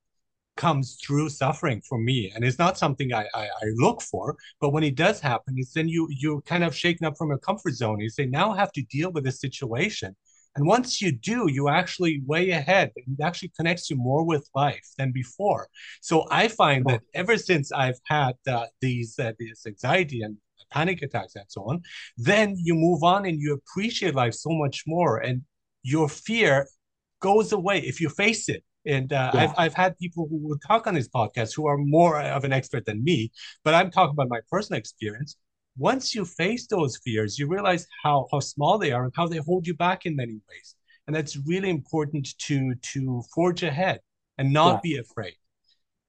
comes 0.57 0.97
through 1.05 1.29
suffering 1.29 1.81
for 1.87 1.97
me. 1.99 2.31
And 2.35 2.43
it's 2.43 2.59
not 2.59 2.77
something 2.77 3.13
I, 3.13 3.25
I, 3.33 3.45
I 3.45 3.65
look 3.75 4.01
for 4.01 4.35
but 4.59 4.71
when 4.71 4.83
it 4.83 4.95
does 4.95 5.19
happen 5.19 5.53
it's 5.57 5.73
then 5.73 5.87
you 5.87 6.07
you're 6.09 6.41
kind 6.41 6.63
of 6.63 6.75
shaken 6.75 7.05
up 7.05 7.15
from 7.17 7.29
your 7.29 7.37
comfort 7.37 7.75
zone. 7.75 7.99
You 7.99 8.09
say 8.09 8.25
now 8.25 8.51
I 8.51 8.57
have 8.57 8.71
to 8.73 8.81
deal 8.83 9.11
with 9.11 9.23
this 9.23 9.39
situation. 9.39 10.15
And 10.55 10.65
once 10.65 10.99
you 11.01 11.11
do 11.11 11.47
you 11.51 11.69
actually 11.69 12.21
way 12.25 12.49
ahead. 12.49 12.91
It 12.95 13.05
actually 13.23 13.51
connects 13.55 13.89
you 13.89 13.95
more 13.95 14.25
with 14.25 14.49
life 14.55 14.87
than 14.97 15.11
before. 15.11 15.67
So 16.01 16.25
i 16.31 16.47
find 16.47 16.83
that 16.87 17.01
ever 17.13 17.37
since 17.37 17.71
i've 17.71 17.99
had 18.05 18.35
uh, 18.47 18.65
these 18.81 19.19
uh, 19.19 19.33
this 19.39 19.65
anxiety 19.67 20.21
and 20.23 20.37
panic 20.71 21.01
attacks 21.01 21.35
and 21.35 21.45
so 21.47 21.61
on 21.69 21.81
then 22.17 22.55
you 22.57 22.73
move 22.75 23.03
on 23.03 23.25
and 23.25 23.39
you 23.39 23.53
appreciate 23.53 24.15
life 24.15 24.33
so 24.33 24.49
much 24.49 24.83
more. 24.87 25.17
And 25.19 25.43
your 25.93 26.09
fear 26.09 26.67
goes 27.21 27.51
away 27.53 27.79
if 27.79 28.01
you 28.01 28.09
face 28.09 28.49
it 28.49 28.63
and 28.85 29.11
uh, 29.11 29.31
yeah. 29.33 29.41
I've, 29.41 29.53
I've 29.57 29.73
had 29.73 29.97
people 29.97 30.27
who 30.29 30.37
will 30.37 30.57
talk 30.65 30.87
on 30.87 30.93
this 30.93 31.09
podcast 31.09 31.55
who 31.55 31.67
are 31.67 31.77
more 31.77 32.21
of 32.21 32.43
an 32.45 32.53
expert 32.53 32.85
than 32.85 33.03
me, 33.03 33.31
but 33.63 33.73
I'm 33.73 33.91
talking 33.91 34.13
about 34.13 34.29
my 34.29 34.39
personal 34.49 34.79
experience. 34.79 35.35
Once 35.77 36.15
you 36.15 36.23
face 36.25 36.67
those 36.67 36.97
fears, 37.03 37.37
you 37.37 37.47
realize 37.47 37.85
how, 38.01 38.27
how 38.31 38.39
small 38.39 38.77
they 38.77 38.91
are 38.91 39.03
and 39.03 39.13
how 39.15 39.27
they 39.27 39.37
hold 39.37 39.67
you 39.67 39.75
back 39.75 40.05
in 40.05 40.15
many 40.15 40.39
ways. 40.49 40.75
And 41.05 41.15
that's 41.15 41.37
really 41.45 41.69
important 41.69 42.27
to 42.39 42.73
to 42.93 43.23
forge 43.33 43.63
ahead 43.63 43.99
and 44.37 44.51
not 44.51 44.75
yeah. 44.75 44.79
be 44.83 44.97
afraid 44.97 45.35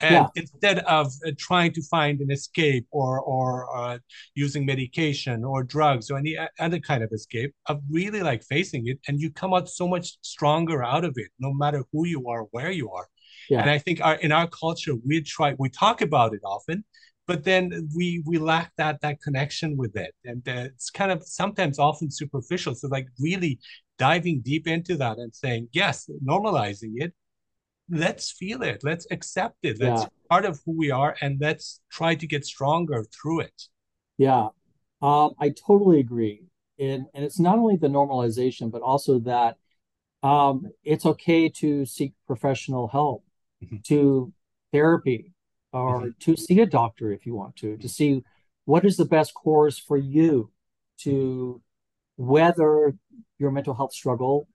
and 0.01 0.13
yeah. 0.13 0.27
instead 0.37 0.79
of 0.81 1.13
uh, 1.27 1.31
trying 1.39 1.73
to 1.73 1.83
find 1.83 2.21
an 2.21 2.31
escape 2.31 2.87
or 2.91 3.21
or 3.21 3.67
uh, 3.77 3.99
using 4.35 4.65
medication 4.65 5.45
or 5.45 5.63
drugs 5.63 6.11
or 6.11 6.19
any 6.19 6.37
other 6.59 6.79
kind 6.79 7.03
of 7.03 7.11
escape 7.13 7.53
of 7.67 7.81
really 7.91 8.23
like 8.23 8.43
facing 8.45 8.87
it 8.87 8.99
and 9.09 9.21
you 9.21 9.31
come 9.31 9.53
out 9.53 9.69
so 9.69 9.89
much 9.89 10.17
stronger 10.23 10.85
out 10.85 11.05
of 11.05 11.15
it 11.17 11.31
no 11.39 11.53
matter 11.53 11.85
who 11.93 12.07
you 12.07 12.29
are 12.29 12.43
where 12.51 12.71
you 12.71 12.91
are 12.91 13.09
yeah. 13.51 13.61
and 13.61 13.71
i 13.71 13.79
think 13.79 14.01
our 14.01 14.15
in 14.17 14.33
our 14.33 14.49
culture 14.49 14.95
we 15.07 15.21
try 15.21 15.55
we 15.59 15.69
talk 15.69 16.01
about 16.01 16.33
it 16.33 16.41
often 16.45 16.85
but 17.27 17.45
then 17.45 17.89
we 17.95 18.23
we 18.25 18.39
lack 18.39 18.73
that 18.77 19.01
that 19.01 19.21
connection 19.21 19.77
with 19.77 19.97
it 19.97 20.15
and 20.25 20.49
uh, 20.49 20.69
it's 20.73 20.91
kind 20.91 21.11
of 21.11 21.23
sometimes 21.25 21.79
often 21.79 22.11
superficial 22.11 22.75
so 22.75 22.89
like 22.89 23.07
really 23.19 23.59
diving 23.99 24.41
deep 24.41 24.69
into 24.69 24.97
that 24.97 25.19
and 25.19 25.35
saying 25.35 25.69
yes 25.73 26.09
normalizing 26.25 26.93
it 26.97 27.13
let's 27.91 28.31
feel 28.31 28.63
it. 28.63 28.83
Let's 28.83 29.07
accept 29.11 29.59
it. 29.63 29.79
That's 29.79 30.03
yeah. 30.03 30.09
part 30.29 30.45
of 30.45 30.61
who 30.65 30.77
we 30.77 30.91
are 30.91 31.17
and 31.21 31.39
let's 31.41 31.81
try 31.91 32.15
to 32.15 32.27
get 32.27 32.45
stronger 32.45 33.05
through 33.05 33.41
it. 33.41 33.63
Yeah. 34.17 34.49
Um, 35.01 35.35
i 35.39 35.51
totally 35.51 36.01
agree. 36.01 36.43
And 36.79 37.07
and 37.15 37.25
it's 37.25 37.41
not 37.41 37.59
only 37.59 37.77
the 37.77 37.89
normalization 37.89 38.71
but 38.71 38.83
also 38.83 39.19
that 39.21 39.57
um, 40.23 40.67
it's 40.83 41.07
okay 41.07 41.49
to 41.49 41.87
seek 41.87 42.13
professional 42.27 42.89
help 42.89 43.25
mm-hmm. 43.63 43.77
to 43.85 44.33
therapy 44.73 45.33
or 45.73 46.01
mm-hmm. 46.01 46.09
to 46.21 46.37
see 46.37 46.61
a 46.61 46.67
doctor 46.67 47.13
if 47.13 47.25
you 47.25 47.35
want 47.35 47.57
to 47.57 47.77
to 47.77 47.89
see 47.89 48.23
what 48.65 48.85
is 48.85 48.97
the 48.97 49.05
best 49.05 49.35
course 49.35 49.79
for 49.79 49.97
you 49.97 50.51
to 50.99 51.63
weather 52.17 52.95
your 53.39 53.51
mental 53.51 53.75
health 53.75 53.93
struggle 53.93 54.49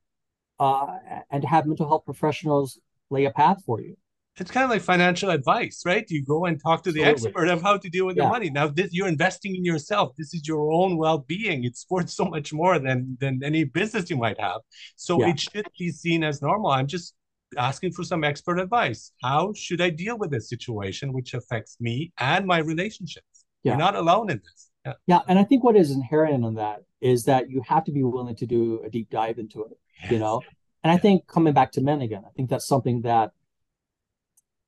uh, 0.59 0.97
and 1.31 1.41
to 1.41 1.47
have 1.47 1.65
mental 1.65 1.87
health 1.87 2.05
professionals 2.05 2.79
lay 3.13 3.25
a 3.25 3.31
path 3.31 3.59
for 3.65 3.81
you. 3.81 3.95
It's 4.37 4.49
kind 4.49 4.63
of 4.63 4.71
like 4.71 4.81
financial 4.81 5.29
advice, 5.29 5.83
right? 5.85 6.05
You 6.09 6.25
go 6.25 6.45
and 6.45 6.59
talk 6.59 6.81
to 6.83 6.91
the 6.91 7.03
Absolutely. 7.03 7.29
expert 7.29 7.47
of 7.53 7.61
how 7.61 7.77
to 7.77 7.87
deal 7.87 8.07
with 8.07 8.17
yeah. 8.17 8.23
your 8.23 8.31
money. 8.31 8.49
Now, 8.49 8.67
this, 8.67 8.89
you're 8.91 9.07
investing 9.07 9.55
in 9.55 9.63
yourself. 9.63 10.13
This 10.17 10.33
is 10.33 10.47
your 10.47 10.71
own 10.71 10.97
well-being. 10.97 11.63
It's 11.63 11.85
worth 11.87 12.09
so 12.09 12.25
much 12.25 12.51
more 12.51 12.79
than 12.79 13.15
than 13.21 13.41
any 13.43 13.63
business 13.63 14.09
you 14.09 14.17
might 14.17 14.39
have. 14.39 14.61
So 14.95 15.19
yeah. 15.19 15.29
it 15.29 15.39
should 15.39 15.67
be 15.77 15.89
seen 15.91 16.23
as 16.23 16.41
normal. 16.41 16.71
I'm 16.71 16.87
just 16.87 17.13
asking 17.57 17.91
for 17.91 18.03
some 18.03 18.23
expert 18.23 18.57
advice. 18.59 19.11
How 19.21 19.53
should 19.53 19.81
I 19.81 19.91
deal 19.91 20.17
with 20.17 20.31
this 20.31 20.49
situation, 20.49 21.13
which 21.13 21.35
affects 21.35 21.77
me 21.79 22.11
and 22.17 22.47
my 22.47 22.57
relationships? 22.57 23.45
Yeah. 23.63 23.73
You're 23.73 23.79
not 23.87 23.95
alone 23.95 24.31
in 24.31 24.41
this. 24.43 24.69
Yeah. 24.85 24.93
yeah, 25.07 25.19
and 25.27 25.39
I 25.39 25.43
think 25.43 25.63
what 25.63 25.77
is 25.77 25.91
inherent 25.91 26.43
in 26.43 26.55
that 26.55 26.79
is 26.99 27.23
that 27.25 27.49
you 27.49 27.61
have 27.67 27.85
to 27.85 27.91
be 27.91 28.03
willing 28.03 28.35
to 28.35 28.45
do 28.45 28.81
a 28.85 28.89
deep 28.89 29.09
dive 29.09 29.37
into 29.37 29.63
it. 29.63 29.77
Yes. 30.01 30.11
You 30.11 30.19
know, 30.19 30.41
and 30.83 30.91
I 30.91 30.97
think 30.97 31.27
coming 31.27 31.53
back 31.53 31.71
to 31.73 31.81
men 31.81 32.01
again, 32.01 32.23
I 32.25 32.29
think 32.35 32.49
that's 32.49 32.67
something 32.67 33.01
that, 33.01 33.31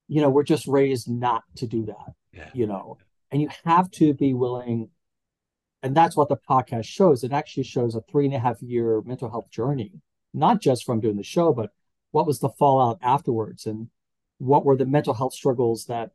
you 0.08 0.22
know, 0.22 0.30
we're 0.30 0.44
just 0.44 0.68
raised 0.68 1.10
not 1.10 1.44
to 1.58 1.68
do 1.68 1.86
that, 1.86 2.14
yeah. 2.32 2.50
you 2.54 2.68
know, 2.68 2.98
and 3.32 3.42
you 3.42 3.50
have 3.66 3.92
to 3.92 4.14
be 4.14 4.34
willing. 4.34 4.90
And 5.84 5.96
that's 5.96 6.16
what 6.16 6.30
the 6.30 6.38
podcast 6.38 6.86
shows. 6.86 7.24
It 7.24 7.34
actually 7.34 7.64
shows 7.64 7.96
a 7.96 8.02
three 8.02 8.26
and 8.26 8.34
a 8.34 8.40
half 8.40 8.62
year 8.62 9.02
mental 9.06 9.30
health 9.30 9.50
journey, 9.52 9.92
not 10.34 10.62
just 10.62 10.86
from 10.86 11.02
doing 11.02 11.18
the 11.18 11.24
show, 11.24 11.54
but 11.54 11.72
what 12.12 12.26
was 12.26 12.40
the 12.40 12.50
fallout 12.50 12.98
afterwards 13.02 13.66
and 13.66 13.90
what 14.38 14.64
were 14.64 14.78
the 14.78 14.86
mental 14.86 15.14
health 15.14 15.34
struggles 15.34 15.86
that 15.86 16.12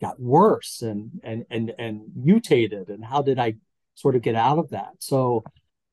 got 0.00 0.18
worse 0.18 0.82
and 0.82 1.20
and 1.22 1.44
and 1.50 1.72
and 1.78 2.00
mutated 2.16 2.88
and 2.88 3.04
how 3.04 3.22
did 3.22 3.38
I 3.38 3.54
sort 3.94 4.16
of 4.16 4.22
get 4.22 4.34
out 4.34 4.58
of 4.58 4.70
that? 4.70 4.94
So 5.00 5.44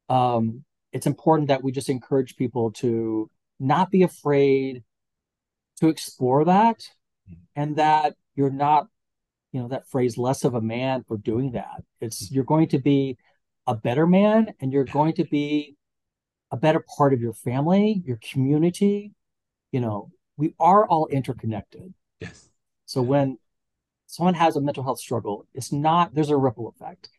um 0.08 0.64
it's 0.92 1.08
important 1.08 1.48
that 1.50 1.64
we 1.64 1.72
just 1.72 1.90
encourage 1.90 2.36
people 2.36 2.72
to 2.72 3.30
not 3.60 3.92
be 3.92 4.04
afraid 4.04 4.84
to 5.80 5.88
explore 5.88 6.46
that 6.46 6.80
mm-hmm. 7.30 7.42
and 7.56 7.76
that 7.78 8.16
you're 8.36 8.50
not 8.50 8.88
you 9.52 9.62
know 9.62 9.68
that 9.68 9.90
phrase 9.90 10.18
less 10.18 10.44
of 10.44 10.54
a 10.54 10.62
man 10.62 11.04
for 11.08 11.18
doing 11.18 11.52
that. 11.54 11.84
It's 12.00 12.26
mm-hmm. 12.26 12.36
you're 12.36 12.44
going 12.44 12.70
to 12.70 12.80
be 12.80 13.18
a 13.68 13.76
better 13.76 14.08
man 14.08 14.54
and 14.60 14.72
you're 14.72 14.86
going 14.86 15.14
to 15.14 15.26
be 15.26 15.76
a 16.52 16.58
better 16.58 16.84
part 16.98 17.14
of 17.14 17.22
your 17.22 17.34
family 17.34 18.02
your 18.06 18.20
community. 18.32 19.14
You 19.72 19.82
know 19.82 20.12
we 20.38 20.54
are 20.60 20.88
all 20.88 21.08
interconnected. 21.08 21.94
Yes. 22.20 22.50
So 22.86 23.02
when 23.02 23.38
someone 24.08 24.34
has 24.34 24.56
a 24.56 24.62
mental 24.62 24.84
health 24.84 25.00
struggle 25.00 25.46
it's 25.54 25.72
not 25.72 26.14
there's 26.14 26.30
a 26.30 26.38
ripple 26.38 26.68
effect. 26.68 27.10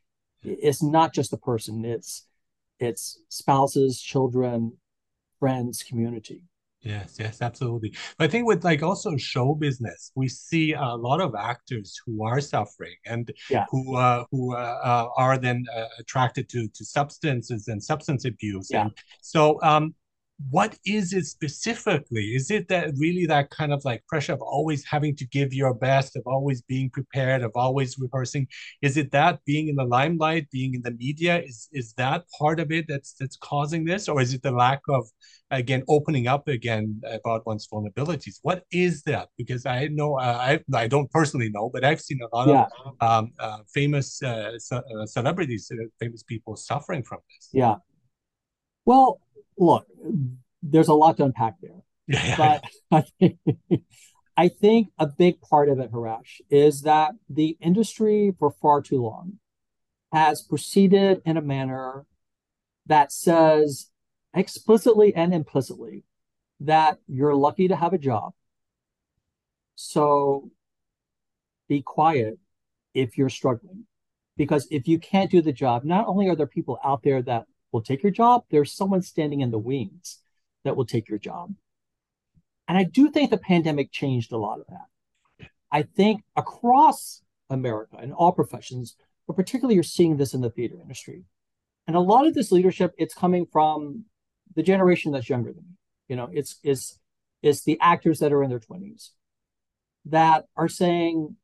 It's 0.42 0.82
not 0.82 1.12
just 1.12 1.30
the 1.30 1.36
person 1.36 1.84
it's 1.84 2.26
it's 2.80 3.20
spouses, 3.28 4.00
children, 4.00 4.72
friends, 5.38 5.82
community. 5.82 6.42
Yes, 6.82 7.16
yes, 7.20 7.42
absolutely. 7.42 7.92
But 8.16 8.24
I 8.24 8.28
think 8.28 8.46
with 8.46 8.64
like 8.64 8.82
also 8.82 9.16
show 9.18 9.54
business, 9.54 10.12
we 10.14 10.28
see 10.28 10.72
a 10.72 10.94
lot 10.94 11.20
of 11.20 11.34
actors 11.34 12.00
who 12.06 12.24
are 12.24 12.40
suffering 12.40 12.96
and 13.04 13.30
yeah. 13.50 13.66
who 13.70 13.96
uh, 13.96 14.24
who 14.30 14.54
uh, 14.54 14.78
uh, 14.82 15.08
are 15.16 15.36
then 15.36 15.64
uh, 15.76 15.88
attracted 15.98 16.48
to 16.50 16.68
to 16.68 16.84
substances 16.84 17.68
and 17.68 17.82
substance 17.82 18.24
abuse. 18.24 18.68
Yeah. 18.70 18.82
And 18.82 18.92
so 19.20 19.60
um, 19.62 19.94
what 20.48 20.78
is 20.86 21.12
it 21.12 21.26
specifically? 21.26 22.34
Is 22.34 22.50
it 22.50 22.68
that 22.68 22.92
really 22.96 23.26
that 23.26 23.50
kind 23.50 23.72
of 23.72 23.84
like 23.84 24.06
pressure 24.06 24.32
of 24.32 24.40
always 24.40 24.84
having 24.84 25.14
to 25.16 25.26
give 25.26 25.52
your 25.52 25.74
best, 25.74 26.16
of 26.16 26.22
always 26.24 26.62
being 26.62 26.88
prepared, 26.88 27.42
of 27.42 27.52
always 27.54 27.98
rehearsing? 27.98 28.46
Is 28.80 28.96
it 28.96 29.10
that 29.12 29.40
being 29.44 29.68
in 29.68 29.76
the 29.76 29.84
limelight, 29.84 30.50
being 30.50 30.74
in 30.74 30.82
the 30.82 30.92
media? 30.92 31.42
Is 31.42 31.68
is 31.72 31.92
that 31.94 32.24
part 32.38 32.58
of 32.58 32.72
it 32.72 32.86
that's 32.88 33.14
that's 33.14 33.36
causing 33.36 33.84
this, 33.84 34.08
or 34.08 34.20
is 34.20 34.32
it 34.32 34.42
the 34.42 34.52
lack 34.52 34.80
of 34.88 35.06
again 35.50 35.82
opening 35.88 36.26
up 36.26 36.48
again 36.48 37.00
about 37.04 37.44
one's 37.44 37.68
vulnerabilities? 37.68 38.38
What 38.42 38.64
is 38.72 39.02
that? 39.02 39.28
Because 39.36 39.66
I 39.66 39.88
know 39.88 40.18
uh, 40.18 40.38
I 40.40 40.60
I 40.74 40.86
don't 40.86 41.10
personally 41.10 41.50
know, 41.50 41.68
but 41.72 41.84
I've 41.84 42.00
seen 42.00 42.20
a 42.22 42.34
lot 42.34 42.48
yeah. 42.48 42.66
of 42.86 42.94
um, 43.00 43.32
uh, 43.38 43.58
famous 43.74 44.22
uh, 44.22 44.58
ce- 44.58 44.72
uh, 44.72 45.06
celebrities, 45.06 45.70
uh, 45.70 45.84
famous 45.98 46.22
people 46.22 46.56
suffering 46.56 47.02
from 47.02 47.18
this. 47.28 47.50
Yeah. 47.52 47.74
Well, 48.86 49.20
look, 49.60 49.86
there's 50.62 50.88
a 50.88 50.94
lot 50.94 51.18
to 51.18 51.24
unpack 51.24 51.56
there. 51.60 51.82
Yeah. 52.08 52.36
But 52.36 52.64
I 52.90 53.04
think, 53.20 53.38
I 54.36 54.48
think 54.48 54.88
a 54.98 55.06
big 55.06 55.40
part 55.40 55.68
of 55.68 55.78
it, 55.78 55.92
Arash, 55.92 56.40
is 56.50 56.82
that 56.82 57.12
the 57.28 57.56
industry 57.60 58.34
for 58.38 58.50
far 58.50 58.82
too 58.82 59.02
long 59.02 59.34
has 60.12 60.42
proceeded 60.42 61.20
in 61.24 61.36
a 61.36 61.42
manner 61.42 62.06
that 62.86 63.12
says 63.12 63.90
explicitly 64.34 65.14
and 65.14 65.32
implicitly 65.32 66.04
that 66.60 66.98
you're 67.06 67.34
lucky 67.34 67.68
to 67.68 67.76
have 67.76 67.92
a 67.92 67.98
job. 67.98 68.32
So 69.76 70.50
be 71.68 71.82
quiet 71.82 72.38
if 72.94 73.16
you're 73.16 73.28
struggling. 73.28 73.84
Because 74.36 74.66
if 74.70 74.88
you 74.88 74.98
can't 74.98 75.30
do 75.30 75.42
the 75.42 75.52
job, 75.52 75.84
not 75.84 76.06
only 76.06 76.28
are 76.28 76.34
there 76.34 76.46
people 76.46 76.78
out 76.82 77.02
there 77.02 77.22
that 77.22 77.44
will 77.72 77.82
take 77.82 78.02
your 78.02 78.12
job, 78.12 78.44
there's 78.50 78.72
someone 78.72 79.02
standing 79.02 79.40
in 79.40 79.50
the 79.50 79.58
wings 79.58 80.18
that 80.64 80.76
will 80.76 80.86
take 80.86 81.08
your 81.08 81.18
job. 81.18 81.54
And 82.68 82.78
I 82.78 82.84
do 82.84 83.10
think 83.10 83.30
the 83.30 83.38
pandemic 83.38 83.90
changed 83.90 84.32
a 84.32 84.36
lot 84.36 84.60
of 84.60 84.66
that. 84.68 85.48
I 85.72 85.82
think 85.82 86.22
across 86.36 87.22
America 87.48 87.98
in 88.02 88.12
all 88.12 88.32
professions, 88.32 88.96
but 89.26 89.36
particularly 89.36 89.74
you're 89.74 89.82
seeing 89.82 90.16
this 90.16 90.34
in 90.34 90.40
the 90.40 90.50
theater 90.50 90.76
industry. 90.80 91.24
And 91.86 91.96
a 91.96 92.00
lot 92.00 92.26
of 92.26 92.34
this 92.34 92.52
leadership, 92.52 92.92
it's 92.98 93.14
coming 93.14 93.46
from 93.46 94.04
the 94.54 94.62
generation 94.62 95.12
that's 95.12 95.28
younger 95.28 95.52
than 95.52 95.64
me. 95.64 95.76
You 96.08 96.16
know, 96.16 96.28
it's 96.32 96.58
it's 96.62 96.98
it's 97.42 97.62
the 97.62 97.78
actors 97.80 98.18
that 98.18 98.32
are 98.32 98.42
in 98.42 98.50
their 98.50 98.60
20s 98.60 99.10
that 100.06 100.46
are 100.56 100.68
saying 100.68 101.36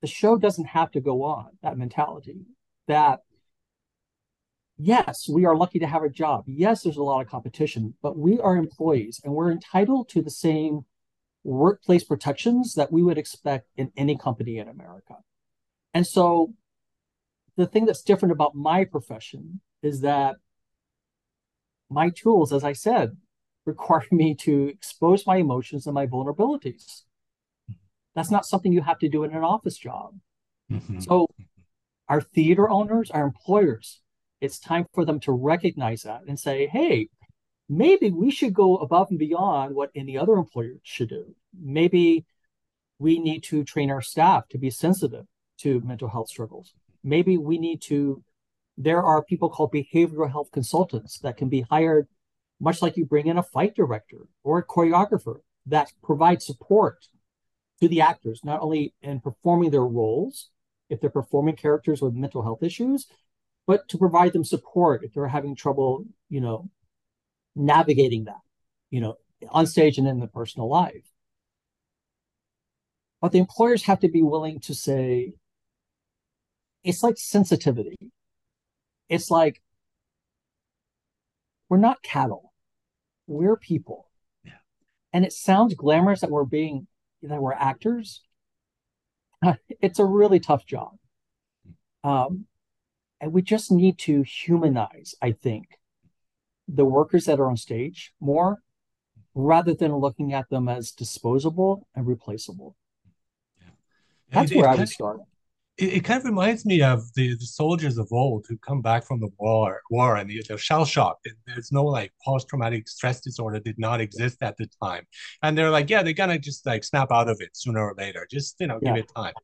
the 0.00 0.06
show 0.06 0.36
doesn't 0.36 0.66
have 0.66 0.90
to 0.92 1.00
go 1.00 1.22
on, 1.24 1.50
that 1.62 1.78
mentality. 1.78 2.46
That 2.88 3.20
yes, 4.82 5.28
we 5.28 5.44
are 5.44 5.56
lucky 5.56 5.78
to 5.78 5.86
have 5.86 6.02
a 6.02 6.08
job. 6.08 6.44
Yes, 6.46 6.82
there's 6.82 6.96
a 6.96 7.02
lot 7.02 7.20
of 7.20 7.28
competition, 7.28 7.94
but 8.02 8.18
we 8.18 8.40
are 8.40 8.56
employees 8.56 9.20
and 9.24 9.32
we're 9.32 9.50
entitled 9.50 10.08
to 10.10 10.22
the 10.22 10.30
same 10.30 10.84
workplace 11.44 12.04
protections 12.04 12.74
that 12.74 12.92
we 12.92 13.02
would 13.02 13.18
expect 13.18 13.68
in 13.76 13.92
any 13.96 14.16
company 14.16 14.58
in 14.58 14.68
America. 14.68 15.16
And 15.94 16.06
so 16.06 16.54
the 17.56 17.66
thing 17.66 17.84
that's 17.84 18.02
different 18.02 18.32
about 18.32 18.54
my 18.54 18.84
profession 18.84 19.60
is 19.82 20.00
that 20.00 20.36
my 21.90 22.10
tools, 22.10 22.52
as 22.52 22.64
I 22.64 22.72
said, 22.72 23.16
require 23.66 24.06
me 24.10 24.34
to 24.34 24.66
expose 24.66 25.26
my 25.26 25.36
emotions 25.36 25.86
and 25.86 25.94
my 25.94 26.06
vulnerabilities. 26.06 27.02
That's 28.14 28.30
not 28.30 28.44
something 28.44 28.72
you 28.72 28.82
have 28.82 28.98
to 28.98 29.08
do 29.08 29.22
in 29.22 29.32
an 29.32 29.44
office 29.44 29.78
job. 29.78 30.18
Mm-hmm. 30.70 31.00
So, 31.00 31.28
our 32.08 32.20
theater 32.20 32.68
owners, 32.68 33.10
our 33.10 33.24
employers, 33.24 34.01
it's 34.42 34.58
time 34.58 34.86
for 34.92 35.04
them 35.04 35.20
to 35.20 35.30
recognize 35.32 36.02
that 36.02 36.22
and 36.26 36.38
say, 36.38 36.66
hey, 36.66 37.08
maybe 37.68 38.10
we 38.10 38.30
should 38.30 38.52
go 38.52 38.76
above 38.76 39.06
and 39.10 39.18
beyond 39.18 39.72
what 39.72 39.92
any 39.94 40.18
other 40.18 40.34
employer 40.34 40.74
should 40.82 41.10
do. 41.10 41.34
Maybe 41.58 42.26
we 42.98 43.20
need 43.20 43.44
to 43.44 43.62
train 43.62 43.88
our 43.90 44.02
staff 44.02 44.48
to 44.48 44.58
be 44.58 44.68
sensitive 44.68 45.26
to 45.58 45.80
mental 45.82 46.08
health 46.08 46.28
struggles. 46.28 46.74
Maybe 47.04 47.38
we 47.38 47.56
need 47.56 47.82
to, 47.82 48.24
there 48.76 49.02
are 49.02 49.22
people 49.22 49.48
called 49.48 49.72
behavioral 49.72 50.30
health 50.30 50.50
consultants 50.52 51.20
that 51.20 51.36
can 51.36 51.48
be 51.48 51.60
hired, 51.60 52.08
much 52.60 52.82
like 52.82 52.96
you 52.96 53.06
bring 53.06 53.28
in 53.28 53.38
a 53.38 53.44
fight 53.44 53.76
director 53.76 54.26
or 54.42 54.58
a 54.58 54.66
choreographer 54.66 55.36
that 55.66 55.92
provide 56.02 56.42
support 56.42 57.06
to 57.80 57.86
the 57.86 58.00
actors, 58.00 58.40
not 58.42 58.60
only 58.60 58.92
in 59.02 59.20
performing 59.20 59.70
their 59.70 59.86
roles, 59.86 60.50
if 60.90 61.00
they're 61.00 61.10
performing 61.10 61.54
characters 61.54 62.02
with 62.02 62.14
mental 62.14 62.42
health 62.42 62.64
issues, 62.64 63.06
but 63.66 63.88
to 63.88 63.98
provide 63.98 64.32
them 64.32 64.44
support 64.44 65.04
if 65.04 65.12
they're 65.14 65.28
having 65.28 65.54
trouble, 65.54 66.04
you 66.28 66.40
know, 66.40 66.68
navigating 67.54 68.24
that, 68.24 68.40
you 68.90 69.00
know, 69.00 69.16
on 69.50 69.66
stage 69.66 69.98
and 69.98 70.08
in 70.08 70.20
the 70.20 70.26
personal 70.26 70.68
life. 70.68 71.06
But 73.20 73.32
the 73.32 73.38
employers 73.38 73.84
have 73.84 74.00
to 74.00 74.08
be 74.08 74.22
willing 74.22 74.60
to 74.60 74.74
say, 74.74 75.34
it's 76.82 77.02
like 77.02 77.18
sensitivity. 77.18 78.10
It's 79.08 79.30
like 79.30 79.62
we're 81.68 81.78
not 81.78 82.02
cattle, 82.02 82.52
we're 83.26 83.56
people. 83.56 84.10
Yeah. 84.44 84.52
And 85.12 85.24
it 85.24 85.32
sounds 85.32 85.74
glamorous 85.74 86.20
that 86.20 86.30
we're 86.30 86.44
being 86.44 86.88
that 87.22 87.40
we're 87.40 87.52
actors. 87.52 88.22
It's 89.80 89.98
a 89.98 90.04
really 90.04 90.38
tough 90.38 90.64
job. 90.66 90.96
Um, 92.04 92.46
and 93.22 93.32
we 93.32 93.40
just 93.40 93.70
need 93.70 93.98
to 93.98 94.22
humanize, 94.22 95.14
I 95.22 95.30
think, 95.30 95.78
the 96.66 96.84
workers 96.84 97.26
that 97.26 97.38
are 97.38 97.48
on 97.48 97.56
stage 97.56 98.12
more 98.20 98.58
rather 99.34 99.74
than 99.74 99.94
looking 99.94 100.34
at 100.34 100.50
them 100.50 100.68
as 100.68 100.90
disposable 100.90 101.86
and 101.94 102.06
replaceable. 102.06 102.76
Yeah. 103.60 103.68
That's 104.32 104.50
it, 104.50 104.56
where 104.56 104.66
it 104.66 104.70
I 104.70 104.74
would 104.74 104.88
start 104.88 105.20
it, 105.82 105.94
it, 105.94 106.04
kind 106.04 106.18
of 106.18 106.24
reminds 106.24 106.64
me 106.64 106.80
of 106.82 107.12
the, 107.14 107.34
the 107.34 107.44
soldiers 107.44 107.98
of 107.98 108.08
old 108.12 108.46
who 108.48 108.56
come 108.58 108.80
back 108.80 109.04
from 109.04 109.20
the 109.20 109.28
war 109.38 109.82
war 109.90 110.16
and 110.16 110.30
they're 110.48 110.58
shell 110.58 110.84
shocked 110.84 111.26
and 111.26 111.34
there's 111.46 111.72
no 111.72 111.84
like 111.84 112.12
post-traumatic 112.24 112.88
stress 112.88 113.20
disorder 113.20 113.58
did 113.58 113.78
not 113.78 114.00
exist 114.00 114.38
at 114.42 114.56
the 114.56 114.68
time. 114.82 115.04
And 115.42 115.58
they're 115.58 115.70
like 115.70 115.90
yeah 115.90 116.02
they're 116.02 116.12
gonna 116.12 116.38
just 116.38 116.64
like 116.64 116.84
snap 116.84 117.10
out 117.10 117.28
of 117.28 117.40
it 117.40 117.50
sooner 117.54 117.80
or 117.80 117.94
later. 117.98 118.26
Just 118.30 118.56
you 118.60 118.68
know 118.68 118.78
yeah. 118.80 118.94
give 118.94 119.04
it 119.04 119.12
time. 119.14 119.34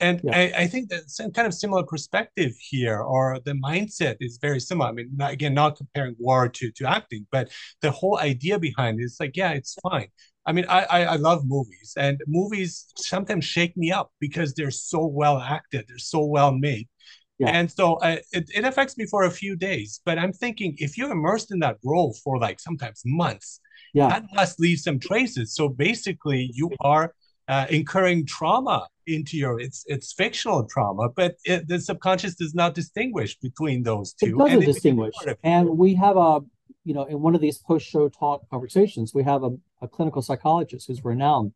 And 0.00 0.20
yeah. 0.22 0.38
I, 0.38 0.52
I, 0.62 0.66
think 0.68 0.90
that 0.90 1.10
some 1.10 1.32
kind 1.32 1.48
of 1.48 1.52
similar 1.52 1.82
perspective 1.82 2.52
here 2.60 3.00
or 3.00 3.40
the 3.44 3.54
mindset 3.54 4.14
is 4.20 4.38
very 4.40 4.60
similar. 4.60 4.90
I 4.90 4.92
mean 4.92 5.10
not, 5.16 5.32
again 5.32 5.54
not 5.54 5.76
comparing 5.76 6.14
war 6.18 6.48
to 6.48 6.70
to 6.70 6.88
acting 6.88 7.26
but 7.32 7.50
the 7.82 7.90
whole 7.90 8.18
idea 8.18 8.58
behind 8.60 9.00
it 9.00 9.04
is 9.04 9.16
like 9.18 9.36
yeah 9.36 9.50
it's 9.50 9.76
fine 9.82 10.08
I 10.48 10.52
mean, 10.52 10.64
I, 10.66 10.80
I, 10.96 11.00
I 11.14 11.16
love 11.16 11.40
movies, 11.46 11.92
and 11.98 12.18
movies 12.26 12.70
sometimes 12.96 13.44
shake 13.44 13.76
me 13.76 13.92
up 13.92 14.08
because 14.18 14.54
they're 14.54 14.78
so 14.92 15.04
well 15.04 15.38
acted, 15.56 15.84
they're 15.88 15.98
so 16.14 16.24
well 16.24 16.52
made. 16.52 16.88
Yeah. 17.38 17.50
And 17.50 17.70
so 17.70 17.96
uh, 17.96 18.16
it, 18.32 18.44
it 18.58 18.64
affects 18.64 18.96
me 18.96 19.04
for 19.04 19.24
a 19.24 19.30
few 19.30 19.56
days. 19.56 20.00
But 20.06 20.18
I'm 20.18 20.32
thinking 20.32 20.74
if 20.78 20.96
you're 20.96 21.12
immersed 21.12 21.52
in 21.52 21.58
that 21.60 21.76
role 21.84 22.16
for 22.24 22.38
like 22.38 22.58
sometimes 22.60 23.02
months, 23.04 23.60
yeah. 23.92 24.08
that 24.08 24.24
must 24.32 24.58
leave 24.58 24.78
some 24.78 24.98
traces. 24.98 25.54
So 25.54 25.68
basically, 25.68 26.50
you 26.54 26.70
are 26.80 27.14
uh, 27.46 27.66
incurring 27.68 28.24
trauma 28.24 28.88
into 29.06 29.36
your 29.36 29.60
it's 29.60 29.84
it's 29.86 30.14
fictional 30.14 30.64
trauma, 30.64 31.10
but 31.14 31.36
it, 31.44 31.68
the 31.68 31.78
subconscious 31.78 32.34
does 32.36 32.54
not 32.54 32.74
distinguish 32.74 33.38
between 33.38 33.82
those 33.82 34.14
two. 34.14 34.34
It 34.34 34.38
doesn't 34.38 34.64
distinguish. 34.64 35.14
And 35.44 35.76
we 35.76 35.94
have 35.94 36.16
a 36.16 36.40
you 36.88 36.94
know, 36.94 37.04
in 37.04 37.20
one 37.20 37.34
of 37.34 37.42
these 37.42 37.58
post-show 37.58 38.08
talk 38.08 38.48
conversations, 38.48 39.12
we 39.12 39.22
have 39.22 39.44
a, 39.44 39.50
a 39.80 39.88
clinical 39.88 40.22
psychologist 40.22 40.86
who's 40.86 41.04
renowned. 41.04 41.52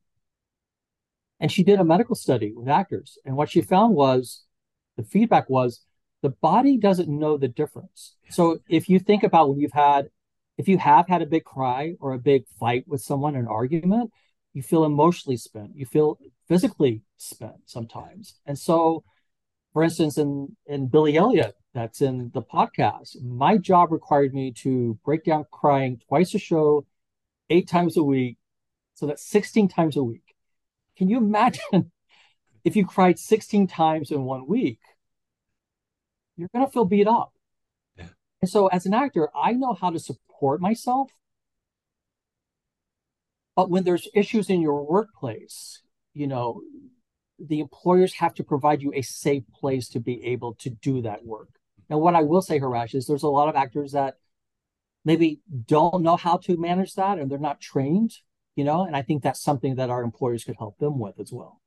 And 1.41 1.51
she 1.51 1.65
did 1.65 1.81
a 1.81 1.85
medical 1.85 2.15
study 2.15 2.53
with 2.55 2.69
actors. 2.69 3.19
And 3.25 3.37
what 3.37 3.51
she 3.51 3.63
found 3.63 3.95
was 3.95 4.45
the 4.97 5.03
feedback 5.03 5.51
was 5.51 5.85
the 6.23 6.31
body 6.31 6.79
doesn't 6.79 7.09
know 7.09 7.37
the 7.37 7.49
difference. 7.49 8.15
So 8.31 8.61
if 8.69 8.89
you 8.89 8.99
think 8.99 9.25
about 9.25 9.49
when 9.49 9.59
you've 9.59 9.73
had, 9.73 10.09
if 10.57 10.69
you 10.69 10.79
have 10.79 11.09
had 11.09 11.21
a 11.21 11.27
big 11.27 11.45
cry 11.45 11.95
or 12.01 12.13
a 12.13 12.19
big 12.19 12.47
fight 12.61 12.85
with 12.87 13.03
someone, 13.03 13.35
an 13.35 13.49
argument, 13.49 14.13
you 14.53 14.63
feel 14.63 14.85
emotionally 14.85 15.37
spent, 15.37 15.75
you 15.75 15.87
feel 15.87 16.19
physically 16.47 17.03
spent 17.17 17.57
sometimes. 17.67 18.37
And 18.47 18.59
so, 18.59 19.03
for 19.73 19.83
instance, 19.83 20.19
in 20.19 20.57
in 20.67 20.89
Billy 20.89 21.17
Elliot, 21.17 21.57
that's 21.75 22.03
in 22.03 22.31
the 22.35 22.43
podcast. 22.43 23.21
My 23.23 23.57
job 23.57 23.91
required 23.91 24.35
me 24.35 24.53
to 24.59 24.99
break 25.05 25.25
down 25.25 25.47
crying 25.51 26.01
twice 26.07 26.35
a 26.35 26.39
show, 26.39 26.87
eight 27.53 27.69
times 27.69 27.97
a 27.97 28.03
week. 28.03 28.38
So 28.95 29.07
that's 29.07 29.25
16 29.27 29.69
times 29.69 29.97
a 29.97 30.03
week. 30.03 30.35
Can 30.97 31.09
you 31.09 31.19
imagine 31.19 31.93
if 32.65 32.77
you 32.77 32.87
cried 32.87 33.19
16 33.19 33.67
times 33.67 34.11
in 34.11 34.25
one 34.25 34.47
week? 34.47 34.81
You're 36.37 36.49
going 36.55 36.67
to 36.67 36.73
feel 36.73 36.85
beat 36.85 37.07
up. 37.07 37.33
Yeah. 37.97 38.09
And 38.41 38.51
so, 38.51 38.69
as 38.69 38.87
an 38.87 38.95
actor, 38.95 39.29
I 39.37 39.53
know 39.53 39.75
how 39.75 39.91
to 39.91 39.99
support 39.99 40.61
myself. 40.61 41.11
But 43.55 43.69
when 43.69 43.85
there's 43.85 44.09
issues 44.15 44.49
in 44.49 44.62
your 44.62 44.83
workplace, 44.83 45.83
you 46.15 46.27
know, 46.27 46.62
the 47.38 47.61
employers 47.61 48.15
have 48.15 48.35
to 48.35 48.45
provide 48.45 48.81
you 48.81 48.93
a 48.95 49.03
safe 49.03 49.45
place 49.53 49.88
to 49.91 50.01
be 50.01 50.25
able 50.25 50.55
to 50.55 50.71
do 50.71 51.03
that 51.03 51.25
work. 51.25 51.49
Now, 51.91 51.99
what 51.99 52.15
I 52.15 52.23
will 52.23 52.41
say, 52.41 52.59
Arash, 52.61 52.95
is 52.95 53.07
there's 53.07 53.25
a 53.25 53.29
lot 53.29 53.51
of 53.51 53.57
actors 53.57 53.93
that 53.93 54.15
maybe 55.05 55.41
don't 55.67 56.03
know 56.03 56.17
how 56.17 56.37
to 56.38 56.57
manage 56.57 56.95
that 56.95 57.19
and 57.19 57.31
they're 57.31 57.38
not 57.38 57.61
trained, 57.61 58.12
you 58.57 58.65
know, 58.65 58.85
and 58.85 58.97
I 58.97 59.03
think 59.03 59.23
that's 59.23 59.43
something 59.43 59.77
that 59.77 59.91
our 59.91 60.03
employers 60.03 60.45
could 60.45 60.57
help 60.59 60.79
them 60.79 60.99
with 60.99 61.19
as 61.19 61.33
well. 61.33 61.61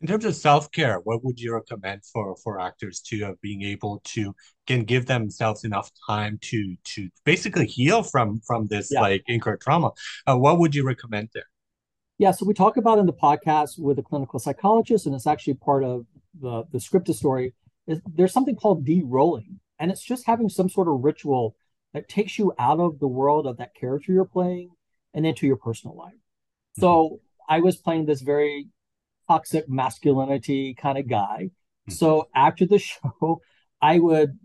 In 0.00 0.06
terms 0.06 0.24
of 0.24 0.36
self-care, 0.36 1.00
what 1.00 1.24
would 1.24 1.40
you 1.40 1.52
recommend 1.52 2.04
for 2.04 2.36
for 2.36 2.60
actors 2.60 3.00
to 3.08 3.36
being 3.42 3.62
able 3.62 4.00
to 4.04 4.32
can 4.68 4.84
give 4.84 5.06
themselves 5.06 5.64
enough 5.64 5.90
time 6.08 6.38
to 6.42 6.76
to 6.94 7.08
basically 7.24 7.66
heal 7.66 8.04
from 8.04 8.40
from 8.46 8.68
this 8.68 8.92
yeah. 8.92 9.00
like 9.00 9.24
incurred 9.26 9.60
trauma? 9.60 9.90
Uh, 10.24 10.36
what 10.36 10.60
would 10.60 10.72
you 10.72 10.86
recommend 10.86 11.30
there? 11.34 11.50
Yeah, 12.18 12.30
so 12.30 12.46
we 12.46 12.54
talk 12.54 12.76
about 12.76 13.00
in 13.00 13.06
the 13.06 13.12
podcast 13.12 13.76
with 13.76 13.98
a 13.98 14.02
clinical 14.04 14.38
psychologist, 14.38 15.06
and 15.06 15.16
it's 15.16 15.26
actually 15.26 15.54
part 15.54 15.82
of 15.82 16.06
the 16.40 16.62
the 16.70 16.78
scripted 16.78 17.14
story. 17.14 17.54
Is 17.88 18.00
there's 18.06 18.32
something 18.32 18.54
called 18.54 18.84
de-rolling, 18.84 19.58
and 19.80 19.90
it's 19.90 20.04
just 20.04 20.26
having 20.26 20.48
some 20.48 20.68
sort 20.68 20.86
of 20.86 21.02
ritual 21.02 21.56
that 21.94 22.08
takes 22.08 22.38
you 22.38 22.52
out 22.58 22.80
of 22.80 22.98
the 22.98 23.08
world 23.08 23.46
of 23.46 23.56
that 23.58 23.74
character 23.74 24.12
you're 24.12 24.24
playing 24.24 24.70
and 25.14 25.26
into 25.26 25.46
your 25.46 25.56
personal 25.56 25.96
life. 25.96 26.12
Mm-hmm. 26.12 26.82
So 26.82 27.20
I 27.48 27.60
was 27.60 27.76
playing 27.76 28.06
this 28.06 28.20
very 28.20 28.68
toxic 29.28 29.68
masculinity 29.68 30.74
kind 30.74 30.98
of 30.98 31.08
guy. 31.08 31.50
Mm-hmm. 31.50 31.92
So 31.92 32.28
after 32.34 32.66
the 32.66 32.78
show, 32.78 33.40
I 33.80 33.98
would, 33.98 34.38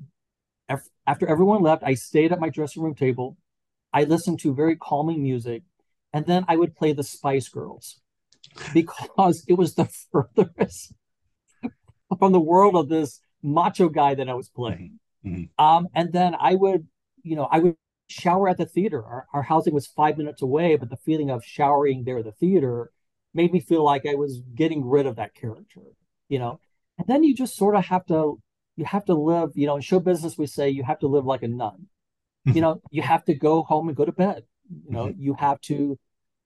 after 1.06 1.28
everyone 1.28 1.62
left, 1.62 1.84
I 1.84 1.96
stayed 1.96 2.32
at 2.32 2.40
my 2.40 2.50
dressing 2.50 2.84
room 2.84 2.96
table. 2.96 3.38
I 3.92 4.06
listened 4.06 4.40
to 4.42 4.54
very 4.54 4.76
calming 4.76 5.22
music, 5.22 5.64
and 6.14 6.26
then 6.26 6.46
I 6.48 6.56
would 6.56 6.76
play 6.76 6.94
the 6.94 7.04
Spice 7.04 7.50
Girls 7.50 8.00
because 8.74 9.44
it 9.48 9.54
was 9.54 9.76
the 9.76 9.86
furthest 10.12 10.94
from 12.18 12.32
the 12.32 12.40
world 12.40 12.76
of 12.76 12.90
this 12.90 13.20
macho 13.42 13.90
guy 13.90 14.16
that 14.16 14.30
I 14.30 14.34
was 14.34 14.50
playing. 14.50 15.00
Mm-hmm. 15.26 15.36
mm-hmm. 15.36 15.64
Um, 15.64 15.88
and 15.94 16.12
then 16.12 16.36
I 16.40 16.56
would 16.56 16.88
you 17.24 17.36
know, 17.36 17.48
I 17.52 17.60
would 17.60 17.76
shower 18.08 18.48
at 18.50 18.58
the 18.58 18.66
theater. 18.66 19.04
Our, 19.04 19.26
our 19.34 19.42
housing 19.44 19.74
was 19.74 19.88
five 19.88 20.18
minutes 20.18 20.42
away, 20.42 20.76
but 20.76 20.90
the 20.90 20.98
feeling 20.98 21.30
of 21.30 21.44
showering 21.44 22.04
there 22.04 22.20
at 22.20 22.26
the 22.26 22.32
theater 22.32 22.92
made 23.34 23.52
me 23.52 23.60
feel 23.60 23.84
like 23.84 24.06
I 24.06 24.16
was 24.16 24.42
getting 24.54 24.86
rid 24.86 25.06
of 25.06 25.16
that 25.16 25.34
character, 25.34 25.82
you 26.30 26.40
know. 26.40 26.60
And 26.98 27.08
then 27.08 27.24
you 27.24 27.36
just 27.36 27.56
sort 27.56 27.76
of 27.76 27.86
have 27.86 28.06
to 28.08 28.40
you 28.76 28.86
have 28.86 29.06
to 29.06 29.14
live, 29.14 29.52
you 29.56 29.68
know, 29.68 29.76
in 29.76 29.82
show 29.82 30.00
business 30.00 30.38
we 30.38 30.48
say 30.48 30.70
you 30.70 30.84
have 30.84 31.00
to 31.00 31.08
live 31.08 31.26
like 31.26 31.44
a 31.44 31.48
nun. 31.48 31.88
you 32.46 32.62
know, 32.62 32.82
you 32.92 33.02
have 33.02 33.24
to 33.26 33.34
go 33.34 33.64
home 33.64 33.88
and 33.88 33.98
go 33.98 34.06
to 34.06 34.12
bed. 34.12 34.44
You 34.70 34.92
know, 34.92 35.06
mm-hmm. 35.08 35.22
you 35.22 35.36
have 35.36 35.60
to 35.62 35.98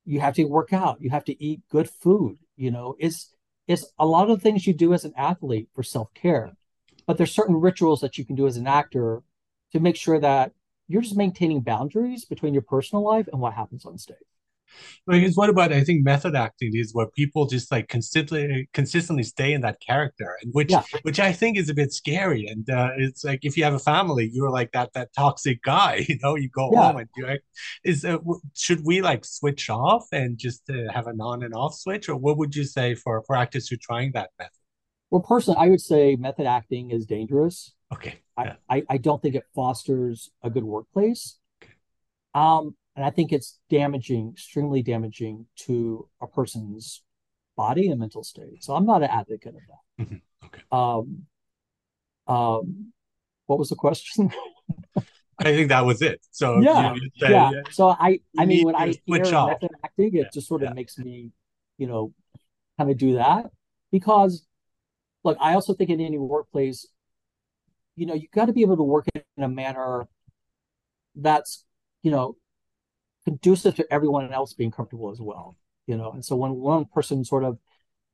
you 0.05 0.21
have 0.21 0.35
to 0.35 0.45
work 0.45 0.71
out, 0.71 1.01
you 1.01 1.09
have 1.09 1.25
to 1.25 1.43
eat 1.43 1.61
good 1.69 1.89
food, 1.89 2.37
you 2.55 2.71
know. 2.71 2.95
It's 2.99 3.33
it's 3.67 3.85
a 3.99 4.05
lot 4.05 4.29
of 4.29 4.41
things 4.41 4.65
you 4.65 4.73
do 4.73 4.93
as 4.93 5.03
an 5.03 5.13
athlete 5.17 5.67
for 5.73 5.83
self-care. 5.83 6.53
But 7.05 7.17
there's 7.17 7.33
certain 7.33 7.55
rituals 7.55 8.01
that 8.01 8.17
you 8.17 8.25
can 8.25 8.35
do 8.35 8.47
as 8.47 8.57
an 8.57 8.67
actor 8.67 9.21
to 9.71 9.79
make 9.79 9.95
sure 9.95 10.19
that 10.19 10.53
you're 10.88 11.02
just 11.02 11.17
maintaining 11.17 11.62
boundaries 11.62 12.26
between 12.26 12.54
your 12.54 12.63
personal 12.63 13.04
life 13.04 13.28
and 13.32 13.41
what 13.41 13.54
happens 13.54 13.86
on 13.86 13.97
stage. 13.97 14.17
Because 15.06 15.36
what 15.36 15.50
about 15.50 15.71
I 15.71 15.84
think 15.84 16.04
method 16.04 16.36
acting 16.36 16.71
is 16.76 16.93
where 16.93 17.08
people 17.08 17.45
just 17.45 17.71
like 17.71 17.88
consistently 17.88 18.69
consistently 18.73 19.23
stay 19.23 19.54
in 19.54 19.62
that 19.62 19.80
character, 19.80 20.38
and 20.41 20.54
which 20.54 20.71
yeah. 20.71 20.84
which 21.04 21.19
I 21.19 21.32
think 21.32 21.58
is 21.58 21.69
a 21.69 21.73
bit 21.73 21.93
scary. 21.93 22.47
And 22.47 22.69
uh, 22.69 22.89
it's 22.97 23.23
like 23.23 23.39
if 23.43 23.58
you 23.58 23.63
have 23.63 23.73
a 23.73 23.80
family, 23.80 24.30
you're 24.32 24.50
like 24.50 24.71
that 24.73 24.93
that 24.93 25.13
toxic 25.13 25.63
guy. 25.63 26.06
You 26.08 26.17
know, 26.23 26.36
you 26.36 26.50
go 26.50 26.69
yeah. 26.71 26.84
home 26.84 26.97
and 26.97 27.10
you 27.15 27.39
is 27.84 28.06
uh, 28.06 28.17
should 28.56 28.82
we 28.86 29.02
like 29.02 29.26
switch 29.26 29.69
off 29.69 30.06
and 30.12 30.38
just 30.38 30.69
uh, 30.69 30.91
have 30.91 31.08
an 31.08 31.19
on 31.21 31.43
and 31.43 31.54
off 31.54 31.76
switch, 31.76 32.10
or 32.10 32.15
what 32.15 32.38
would 32.38 32.56
you 32.56 32.63
say 32.63 32.95
for 32.95 33.23
for 33.26 33.36
actors 33.36 33.67
who 33.67 33.76
are 33.76 33.80
trying 33.82 34.12
that 34.13 34.30
method? 34.39 34.52
Well, 35.12 35.21
personally, 35.21 35.60
I 35.60 35.69
would 35.69 35.82
say 35.82 36.15
method 36.15 36.45
acting 36.45 36.91
is 36.91 37.06
dangerous. 37.06 37.73
Okay. 37.93 38.19
Yeah. 38.38 38.56
I, 38.69 38.84
I 38.89 38.97
don't 38.97 39.21
think 39.21 39.36
it 39.36 39.43
fosters 39.56 40.30
a 40.43 40.50
good 40.50 40.63
workplace. 40.63 41.38
Okay. 41.63 41.73
Um, 42.34 42.76
and 42.95 43.06
I 43.06 43.10
think 43.10 43.32
it's 43.32 43.60
damaging, 43.69 44.32
extremely 44.34 44.82
damaging 44.82 45.45
to 45.65 46.08
a 46.21 46.28
person's 46.28 47.04
body 47.56 47.89
and 47.89 48.00
mental 48.00 48.23
state. 48.23 48.63
So 48.63 48.73
I'm 48.76 48.86
not 48.86 49.04
an 49.04 49.10
advocate 49.10 49.56
of 49.56 49.62
that. 49.67 50.04
Mm-hmm. 50.06 50.45
Okay. 50.45 50.62
Um, 50.71 51.26
um, 52.28 52.93
what 53.45 53.60
was 53.60 53.69
the 53.69 53.76
question? 53.76 54.32
I 55.39 55.43
think 55.43 55.69
that 55.69 55.86
was 55.86 56.02
it. 56.02 56.26
So 56.32 56.60
yeah, 56.60 56.95
say, 57.17 57.30
yeah. 57.30 57.52
So 57.69 57.89
I, 57.89 58.19
I 58.38 58.45
mean, 58.45 58.65
when 58.65 58.76
I 58.76 58.95
hear 59.06 59.19
method 59.19 59.69
acting, 59.84 60.08
it 60.08 60.13
yeah. 60.13 60.23
just 60.34 60.47
sort 60.47 60.63
of 60.63 60.69
yeah. 60.69 60.73
makes 60.73 60.97
me, 60.97 61.32
you 61.78 61.88
know, 61.88 62.13
kind 62.78 62.89
of 62.89 62.97
do 62.97 63.15
that 63.15 63.45
because, 63.91 64.45
look, 65.23 65.38
I 65.39 65.54
also 65.54 65.73
think 65.73 65.91
in 65.91 66.02
any 66.02 66.17
workplace, 66.17 66.88
you 67.97 68.05
know, 68.05 68.13
you 68.13 68.27
got 68.33 68.45
to 68.45 68.53
be 68.53 68.62
able 68.62 68.77
to 68.77 68.83
work 68.83 69.07
in 69.15 69.43
a 69.43 69.49
manner 69.49 70.07
that's, 71.15 71.65
you 72.03 72.12
know, 72.12 72.38
conducive 73.25 73.75
to 73.75 73.91
everyone 73.91 74.31
else 74.31 74.53
being 74.53 74.71
comfortable 74.71 75.12
as 75.12 75.19
well. 75.19 75.57
You 75.88 75.97
know, 75.97 76.12
and 76.12 76.23
so 76.23 76.36
when 76.36 76.55
one 76.55 76.86
person 76.86 77.25
sort 77.25 77.43
of 77.43 77.57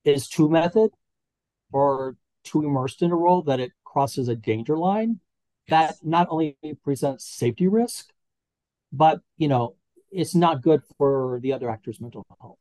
is 0.06 0.28
too 0.28 0.50
method 0.50 0.92
or 1.72 2.16
too 2.44 2.64
immersed 2.64 3.02
in 3.02 3.12
a 3.12 3.16
role 3.16 3.42
that 3.44 3.60
it 3.60 3.72
crosses 3.84 4.30
a 4.30 4.36
danger 4.36 4.78
line, 4.78 5.20
that 5.68 5.96
not 6.02 6.28
only 6.30 6.58
presents 6.84 7.26
safety 7.26 7.68
risk, 7.68 8.12
but 8.92 9.22
you 9.38 9.48
know, 9.50 9.76
it's 10.12 10.36
not 10.36 10.62
good 10.62 10.82
for 10.98 11.40
the 11.42 11.52
other 11.52 11.70
actor's 11.70 12.00
mental 12.00 12.26
health. 12.40 12.58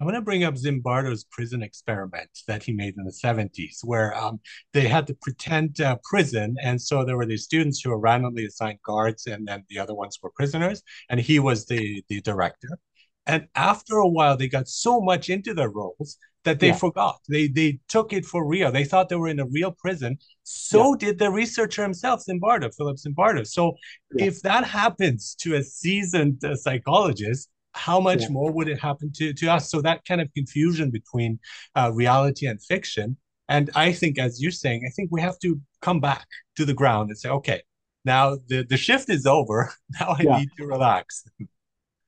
I 0.00 0.04
want 0.04 0.16
to 0.16 0.20
bring 0.20 0.44
up 0.44 0.54
Zimbardo's 0.54 1.24
prison 1.24 1.62
experiment 1.62 2.28
that 2.46 2.62
he 2.62 2.72
made 2.72 2.96
in 2.98 3.04
the 3.04 3.12
70s, 3.12 3.78
where 3.82 4.14
um, 4.14 4.40
they 4.74 4.88
had 4.88 5.06
to 5.06 5.14
pretend 5.22 5.80
uh, 5.80 5.96
prison. 6.04 6.56
And 6.62 6.80
so 6.80 7.04
there 7.04 7.16
were 7.16 7.24
these 7.24 7.44
students 7.44 7.80
who 7.80 7.90
were 7.90 7.98
randomly 7.98 8.44
assigned 8.44 8.80
guards, 8.84 9.26
and 9.26 9.48
then 9.48 9.64
the 9.70 9.78
other 9.78 9.94
ones 9.94 10.18
were 10.22 10.30
prisoners. 10.30 10.82
And 11.08 11.18
he 11.18 11.38
was 11.38 11.64
the, 11.64 12.04
the 12.08 12.20
director. 12.20 12.78
And 13.26 13.48
after 13.54 13.96
a 13.96 14.08
while, 14.08 14.36
they 14.36 14.48
got 14.48 14.68
so 14.68 15.00
much 15.00 15.30
into 15.30 15.54
their 15.54 15.70
roles 15.70 16.18
that 16.44 16.60
they 16.60 16.68
yeah. 16.68 16.76
forgot. 16.76 17.18
They 17.28 17.48
they 17.48 17.80
took 17.88 18.12
it 18.12 18.24
for 18.24 18.46
real. 18.46 18.70
They 18.70 18.84
thought 18.84 19.08
they 19.08 19.16
were 19.16 19.28
in 19.28 19.40
a 19.40 19.46
real 19.46 19.72
prison. 19.72 20.16
So 20.44 20.92
yeah. 20.92 21.08
did 21.08 21.18
the 21.18 21.30
researcher 21.30 21.82
himself, 21.82 22.22
Zimbardo, 22.24 22.72
Philip 22.74 22.96
Zimbardo. 22.96 23.46
So 23.46 23.74
yeah. 24.14 24.26
if 24.26 24.42
that 24.42 24.64
happens 24.64 25.34
to 25.40 25.56
a 25.56 25.62
seasoned 25.62 26.42
uh, 26.44 26.54
psychologist, 26.54 27.50
how 27.76 28.00
much 28.00 28.22
yeah. 28.22 28.28
more 28.30 28.50
would 28.50 28.68
it 28.68 28.80
happen 28.80 29.12
to, 29.16 29.32
to 29.34 29.48
us? 29.48 29.70
So 29.70 29.80
that 29.82 30.04
kind 30.04 30.20
of 30.20 30.32
confusion 30.34 30.90
between 30.90 31.38
uh, 31.74 31.92
reality 31.94 32.46
and 32.46 32.62
fiction. 32.62 33.16
And 33.48 33.70
I 33.74 33.92
think, 33.92 34.18
as 34.18 34.42
you're 34.42 34.50
saying, 34.50 34.82
I 34.86 34.90
think 34.90 35.10
we 35.12 35.20
have 35.20 35.38
to 35.40 35.60
come 35.80 36.00
back 36.00 36.26
to 36.56 36.64
the 36.64 36.74
ground 36.74 37.10
and 37.10 37.18
say, 37.18 37.28
okay, 37.28 37.62
now 38.04 38.38
the, 38.48 38.64
the 38.68 38.76
shift 38.76 39.10
is 39.10 39.26
over. 39.26 39.72
Now 40.00 40.08
I 40.18 40.22
yeah. 40.22 40.38
need 40.38 40.48
to 40.58 40.66
relax. 40.66 41.24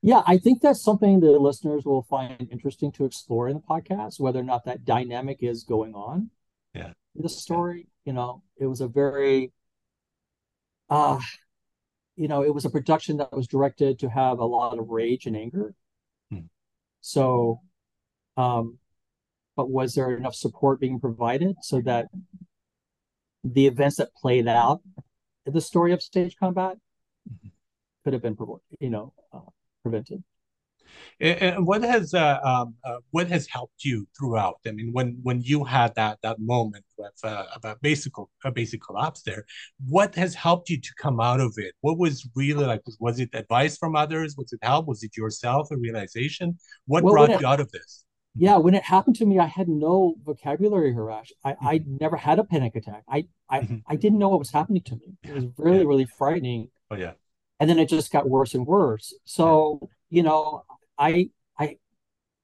Yeah, 0.01 0.21
I 0.25 0.37
think 0.37 0.61
that's 0.61 0.81
something 0.81 1.19
the 1.19 1.31
listeners 1.31 1.83
will 1.83 2.03
find 2.03 2.47
interesting 2.49 2.89
to 2.93 3.03
explore 3.03 3.49
in 3.49 3.55
the 3.55 3.61
podcast, 3.61 4.17
whether 4.17 4.39
or 4.39 4.43
not 4.43 4.63
that 4.63 4.85
dynamic 4.85 5.39
is 5.41 5.65
going 5.65 5.93
on. 5.93 6.29
Yeah. 6.73 6.93
The 7.15 7.27
story, 7.27 7.79
yeah. 7.79 8.11
you 8.11 8.13
know, 8.13 8.41
it 8.55 8.67
was 8.67 8.79
a 8.79 8.87
very 8.87 9.51
uh 10.89 11.19
you 12.19 12.27
know, 12.27 12.43
it 12.43 12.53
was 12.53 12.65
a 12.65 12.69
production 12.69 13.15
that 13.17 13.31
was 13.31 13.47
directed 13.47 13.97
to 13.99 14.09
have 14.09 14.39
a 14.39 14.45
lot 14.45 14.77
of 14.77 14.89
rage 14.89 15.25
and 15.25 15.37
anger. 15.37 15.73
Hmm. 16.29 16.47
So, 16.99 17.61
um, 18.35 18.77
but 19.55 19.69
was 19.69 19.93
there 19.93 20.11
enough 20.17 20.35
support 20.35 20.81
being 20.81 20.99
provided 20.99 21.55
so 21.61 21.79
that 21.85 22.07
the 23.45 23.67
events 23.67 23.95
that 23.97 24.13
played 24.13 24.49
out 24.49 24.81
in 25.45 25.53
the 25.53 25.61
story 25.61 25.93
of 25.93 26.01
stage 26.01 26.35
combat 26.37 26.75
mm-hmm. 27.25 27.47
could 28.03 28.11
have 28.11 28.21
been, 28.21 28.35
you 28.81 28.89
know, 28.89 29.13
uh, 29.31 29.39
prevented? 29.81 30.21
And 31.21 31.67
what 31.67 31.83
has 31.83 32.13
uh, 32.13 32.39
um, 32.43 32.75
uh, 32.85 32.97
what 33.11 33.27
has 33.27 33.45
helped 33.47 33.83
you 33.83 34.07
throughout? 34.17 34.59
I 34.65 34.71
mean, 34.71 34.93
when 34.93 35.19
when 35.21 35.41
you 35.41 35.65
had 35.65 35.93
that 35.95 36.19
that 36.23 36.39
moment 36.39 36.85
with 36.97 37.13
uh, 37.23 37.45
a 37.63 37.75
basic 37.81 38.13
a 38.45 38.51
basic 38.51 38.81
collapse 38.81 39.21
there, 39.23 39.45
what 39.87 40.15
has 40.15 40.33
helped 40.33 40.69
you 40.69 40.79
to 40.79 40.89
come 40.97 41.19
out 41.19 41.41
of 41.41 41.53
it? 41.57 41.73
What 41.81 41.97
was 41.97 42.27
really 42.35 42.65
like? 42.65 42.81
Was 42.99 43.19
it 43.19 43.29
advice 43.33 43.77
from 43.77 43.95
others? 43.95 44.35
Was 44.37 44.53
it 44.53 44.59
help? 44.61 44.87
Was 44.87 45.03
it 45.03 45.17
yourself 45.17 45.71
a 45.71 45.77
realization? 45.77 46.57
What 46.85 47.03
well, 47.03 47.13
brought 47.13 47.31
it, 47.31 47.41
you 47.41 47.47
out 47.47 47.59
of 47.59 47.69
this? 47.71 48.05
Yeah, 48.35 48.57
when 48.57 48.73
it 48.73 48.83
happened 48.83 49.17
to 49.17 49.25
me, 49.25 49.39
I 49.39 49.47
had 49.47 49.67
no 49.67 50.15
vocabulary, 50.23 50.93
Arash. 50.93 51.31
I 51.43 51.51
mm-hmm. 51.53 51.67
I 51.67 51.81
never 51.85 52.15
had 52.15 52.39
a 52.39 52.43
panic 52.45 52.75
attack. 52.75 53.03
I 53.09 53.25
I 53.49 53.59
mm-hmm. 53.59 53.77
I 53.87 53.97
didn't 53.97 54.19
know 54.19 54.29
what 54.29 54.39
was 54.39 54.51
happening 54.51 54.83
to 54.83 54.95
me. 54.95 55.17
It 55.23 55.33
was 55.33 55.45
really 55.57 55.79
yeah. 55.79 55.83
really 55.83 56.07
frightening. 56.17 56.69
Oh 56.89 56.95
yeah. 56.95 57.13
And 57.59 57.69
then 57.69 57.77
it 57.77 57.89
just 57.89 58.11
got 58.11 58.29
worse 58.29 58.53
and 58.53 58.65
worse. 58.65 59.13
So 59.25 59.89
you 60.09 60.23
know, 60.23 60.63
I 60.99 61.29
I 61.57 61.77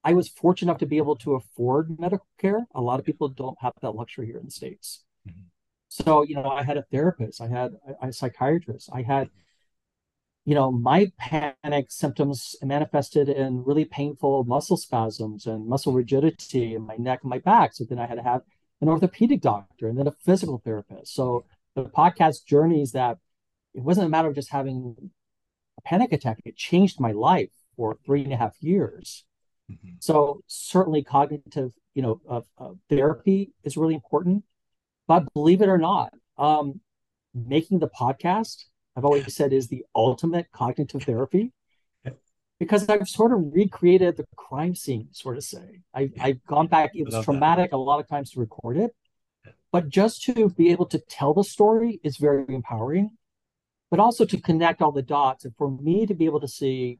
I 0.02 0.14
was 0.14 0.28
fortunate 0.28 0.70
enough 0.70 0.80
to 0.80 0.86
be 0.86 0.96
able 0.98 1.16
to 1.16 1.34
afford 1.34 2.00
medical 2.00 2.26
care. 2.38 2.66
A 2.74 2.80
lot 2.80 2.98
of 2.98 3.06
people 3.06 3.28
don't 3.28 3.58
have 3.60 3.72
that 3.82 3.94
luxury 3.94 4.26
here 4.26 4.38
in 4.38 4.46
the 4.46 4.50
states. 4.50 5.04
Mm-hmm. 5.28 5.42
So 5.88 6.22
you 6.22 6.34
know, 6.34 6.48
I 6.48 6.62
had 6.62 6.78
a 6.78 6.86
therapist, 6.90 7.40
I 7.40 7.48
had 7.48 7.72
a, 8.02 8.08
a 8.08 8.12
psychiatrist, 8.12 8.88
I 8.92 9.02
had 9.02 9.28
you 10.44 10.54
know 10.54 10.70
my 10.72 11.12
panic 11.18 11.86
symptoms 11.90 12.56
manifested 12.62 13.28
in 13.28 13.64
really 13.64 13.84
painful 13.84 14.44
muscle 14.44 14.76
spasms 14.76 15.46
and 15.46 15.68
muscle 15.68 15.92
rigidity 15.92 16.74
in 16.74 16.82
my 16.82 16.96
neck 16.96 17.20
and 17.22 17.30
my 17.30 17.38
back. 17.38 17.74
So 17.74 17.84
then 17.84 17.98
I 17.98 18.06
had 18.06 18.16
to 18.16 18.22
have 18.22 18.42
an 18.80 18.88
orthopedic 18.88 19.40
doctor 19.40 19.88
and 19.88 19.98
then 19.98 20.06
a 20.06 20.12
physical 20.24 20.60
therapist. 20.64 21.14
So 21.14 21.44
the 21.74 21.84
podcast 21.84 22.46
journeys 22.46 22.92
that 22.92 23.18
it 23.74 23.82
wasn't 23.82 24.06
a 24.06 24.10
matter 24.10 24.28
of 24.28 24.34
just 24.34 24.50
having 24.50 25.10
a 25.78 25.82
panic 25.82 26.12
attack. 26.12 26.38
It 26.44 26.56
changed 26.56 27.00
my 27.00 27.12
life 27.12 27.50
for 27.76 27.98
three 28.04 28.24
and 28.24 28.32
a 28.32 28.36
half 28.36 28.54
years. 28.60 29.24
Mm-hmm. 29.70 29.96
So 30.00 30.42
certainly 30.46 31.02
cognitive, 31.02 31.72
you 31.94 32.02
know, 32.02 32.20
uh, 32.28 32.40
uh, 32.58 32.74
therapy 32.88 33.52
is 33.64 33.76
really 33.76 33.94
important. 33.94 34.44
But 35.08 35.32
believe 35.34 35.62
it 35.62 35.68
or 35.68 35.78
not, 35.78 36.12
um, 36.38 36.80
making 37.34 37.78
the 37.78 37.88
podcast, 37.88 38.64
I've 38.96 39.04
always 39.04 39.34
said, 39.34 39.52
is 39.52 39.68
the 39.68 39.84
ultimate 39.94 40.50
cognitive 40.52 41.02
therapy 41.02 41.52
because 42.58 42.88
I've 42.88 43.08
sort 43.08 43.32
of 43.32 43.52
recreated 43.52 44.16
the 44.16 44.26
crime 44.36 44.74
scene, 44.74 45.08
sort 45.12 45.36
of 45.36 45.44
say. 45.44 45.82
I, 45.94 46.10
I've 46.20 46.44
gone 46.46 46.68
back. 46.68 46.92
It 46.94 47.04
was 47.04 47.24
traumatic 47.24 47.70
that. 47.70 47.76
a 47.76 47.78
lot 47.78 48.00
of 48.00 48.08
times 48.08 48.30
to 48.32 48.40
record 48.40 48.76
it, 48.76 48.94
but 49.72 49.88
just 49.88 50.22
to 50.24 50.48
be 50.50 50.70
able 50.70 50.86
to 50.86 50.98
tell 50.98 51.34
the 51.34 51.44
story 51.44 52.00
is 52.02 52.16
very 52.16 52.44
empowering. 52.48 53.10
But 53.90 54.00
also 54.00 54.24
to 54.24 54.40
connect 54.40 54.82
all 54.82 54.90
the 54.90 55.02
dots, 55.02 55.44
and 55.44 55.54
for 55.56 55.70
me 55.70 56.06
to 56.06 56.14
be 56.14 56.24
able 56.24 56.40
to 56.40 56.48
see, 56.48 56.98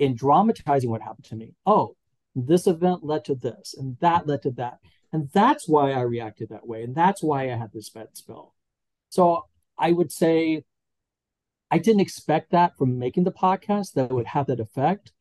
in 0.00 0.16
dramatizing 0.16 0.90
what 0.90 1.02
happened 1.02 1.26
to 1.26 1.36
me, 1.36 1.54
oh, 1.66 1.94
this 2.34 2.66
event 2.66 3.04
led 3.04 3.24
to 3.26 3.34
this, 3.34 3.74
and 3.78 3.96
that 4.00 4.26
led 4.26 4.42
to 4.42 4.50
that, 4.52 4.78
and 5.12 5.28
that's 5.32 5.68
why 5.68 5.92
I 5.92 6.00
reacted 6.00 6.48
that 6.48 6.66
way, 6.66 6.82
and 6.82 6.94
that's 6.94 7.22
why 7.22 7.44
I 7.44 7.56
had 7.56 7.72
this 7.72 7.90
bed 7.90 8.08
spell. 8.14 8.54
So 9.10 9.44
I 9.78 9.92
would 9.92 10.10
say 10.10 10.64
I 11.70 11.78
didn't 11.78 12.00
expect 12.00 12.50
that 12.50 12.76
from 12.76 12.98
making 12.98 13.24
the 13.24 13.32
podcast 13.32 13.92
that 13.92 14.10
would 14.10 14.26
have 14.26 14.46
that 14.46 14.58
effect. 14.58 15.12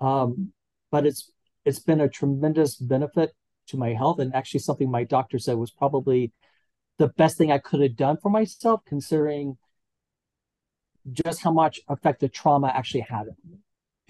Um, 0.00 0.52
but 0.90 1.06
it's 1.06 1.30
it's 1.64 1.80
been 1.80 2.00
a 2.00 2.08
tremendous 2.08 2.76
benefit 2.76 3.32
to 3.68 3.76
my 3.76 3.90
health 3.94 4.18
and 4.18 4.34
actually 4.34 4.60
something 4.60 4.90
my 4.90 5.04
doctor 5.04 5.38
said 5.38 5.56
was 5.56 5.70
probably 5.70 6.32
the 6.98 7.08
best 7.08 7.38
thing 7.38 7.52
I 7.52 7.58
could 7.58 7.80
have 7.80 7.96
done 7.96 8.16
for 8.20 8.30
myself 8.30 8.80
considering 8.86 9.58
just 11.12 11.42
how 11.42 11.52
much 11.52 11.80
effect 11.88 12.20
the 12.20 12.28
trauma 12.28 12.68
actually 12.68 13.00
had 13.00 13.28
on 13.28 13.36
me. 13.48 13.58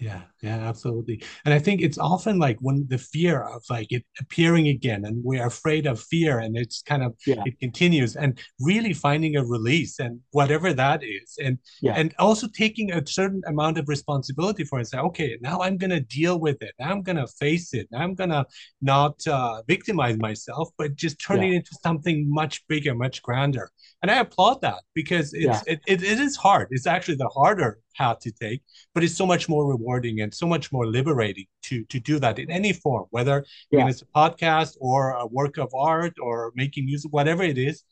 Yeah, 0.01 0.23
yeah, 0.41 0.57
absolutely. 0.57 1.23
And 1.45 1.53
I 1.53 1.59
think 1.59 1.83
it's 1.83 1.99
often 1.99 2.39
like 2.39 2.57
when 2.61 2.87
the 2.89 2.97
fear 2.97 3.43
of 3.43 3.63
like 3.69 3.93
it 3.93 4.03
appearing 4.19 4.69
again, 4.69 5.05
and 5.05 5.23
we're 5.23 5.47
afraid 5.47 5.87
of 5.87 6.01
fear, 6.01 6.39
and 6.39 6.57
it's 6.57 6.81
kind 6.81 7.03
of 7.03 7.15
yeah. 7.27 7.43
it 7.45 7.61
continues, 7.61 8.17
and 8.17 8.41
really 8.59 8.95
finding 8.95 9.37
a 9.37 9.45
release 9.45 10.01
and 10.01 10.19
whatever 10.31 10.73
that 10.73 11.05
is, 11.05 11.37
and 11.39 11.59
yeah. 11.83 11.93
and 11.97 12.15
also 12.19 12.49
taking 12.49 12.93
a 12.93 13.07
certain 13.07 13.43
amount 13.47 13.77
of 13.77 13.89
responsibility 13.89 14.65
for 14.65 14.81
it. 14.81 14.87
Say, 14.87 14.99
okay, 14.99 15.37
now 15.43 15.61
I'm 15.61 15.77
gonna 15.77 16.01
deal 16.01 16.41
with 16.41 16.63
it. 16.63 16.73
Now 16.79 16.93
I'm 16.93 17.03
gonna 17.03 17.27
face 17.27 17.75
it. 17.75 17.87
Now 17.91 18.01
I'm 18.01 18.15
gonna 18.15 18.47
not 18.81 19.27
uh, 19.27 19.61
victimize 19.69 20.17
myself, 20.17 20.71
but 20.79 20.97
just 20.97 21.21
turn 21.21 21.43
yeah. 21.43 21.51
it 21.51 21.57
into 21.57 21.77
something 21.83 22.25
much 22.27 22.67
bigger, 22.69 22.95
much 22.95 23.21
grander. 23.23 23.71
And 24.03 24.11
I 24.11 24.21
applaud 24.21 24.63
that 24.63 24.83
because 24.95 25.35
it's 25.35 25.63
it, 25.67 25.81
it, 25.87 26.03
it 26.03 26.19
is 26.21 26.35
hard. 26.35 26.69
It's 26.71 26.87
actually 26.87 27.17
the 27.17 27.29
harder 27.29 27.81
path 27.95 28.21
to 28.21 28.33
take, 28.33 28.63
but 28.95 29.05
it's 29.05 29.15
so 29.15 29.27
much 29.27 29.47
more 29.49 29.67
rewarding 29.69 30.21
and 30.21 30.33
so 30.33 30.47
much 30.47 30.73
more 30.73 30.87
liberating 30.87 31.45
to 31.65 31.85
to 31.85 32.01
do 32.01 32.19
that 32.19 32.39
in 32.39 32.51
any 32.51 32.73
form, 32.73 33.07
whether 33.11 33.45
yeah. 33.71 33.87
it's 33.89 34.03
a 34.03 34.07
podcast 34.07 34.77
or 34.81 35.11
a 35.11 35.27
work 35.27 35.59
of 35.59 35.69
art 35.75 36.15
or 36.21 36.53
making 36.55 36.87
music, 36.87 37.13
whatever 37.13 37.43
it 37.43 37.59
is. 37.59 37.85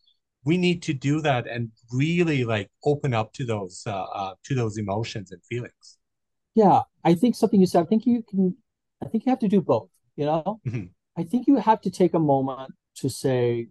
We 0.44 0.56
need 0.56 0.82
to 0.84 0.94
do 0.94 1.20
that 1.22 1.46
and 1.46 1.70
really 1.92 2.44
like 2.44 2.70
open 2.84 3.12
up 3.12 3.34
to 3.34 3.44
those 3.44 3.82
uh, 3.86 4.04
uh, 4.04 4.34
to 4.44 4.54
those 4.54 4.78
emotions 4.78 5.30
and 5.30 5.44
feelings. 5.44 5.98
Yeah, 6.54 6.82
I 7.04 7.14
think 7.14 7.34
something 7.34 7.60
you 7.60 7.66
said. 7.66 7.82
I 7.82 7.84
think 7.84 8.06
you 8.06 8.24
can. 8.28 8.56
I 9.02 9.06
think 9.08 9.26
you 9.26 9.30
have 9.30 9.40
to 9.40 9.48
do 9.48 9.60
both. 9.60 9.90
You 10.16 10.24
know, 10.24 10.60
mm-hmm. 10.66 10.86
I 11.18 11.24
think 11.24 11.46
you 11.46 11.56
have 11.56 11.80
to 11.82 11.90
take 11.90 12.14
a 12.14 12.18
moment 12.18 12.72
to 12.96 13.08
say, 13.08 13.68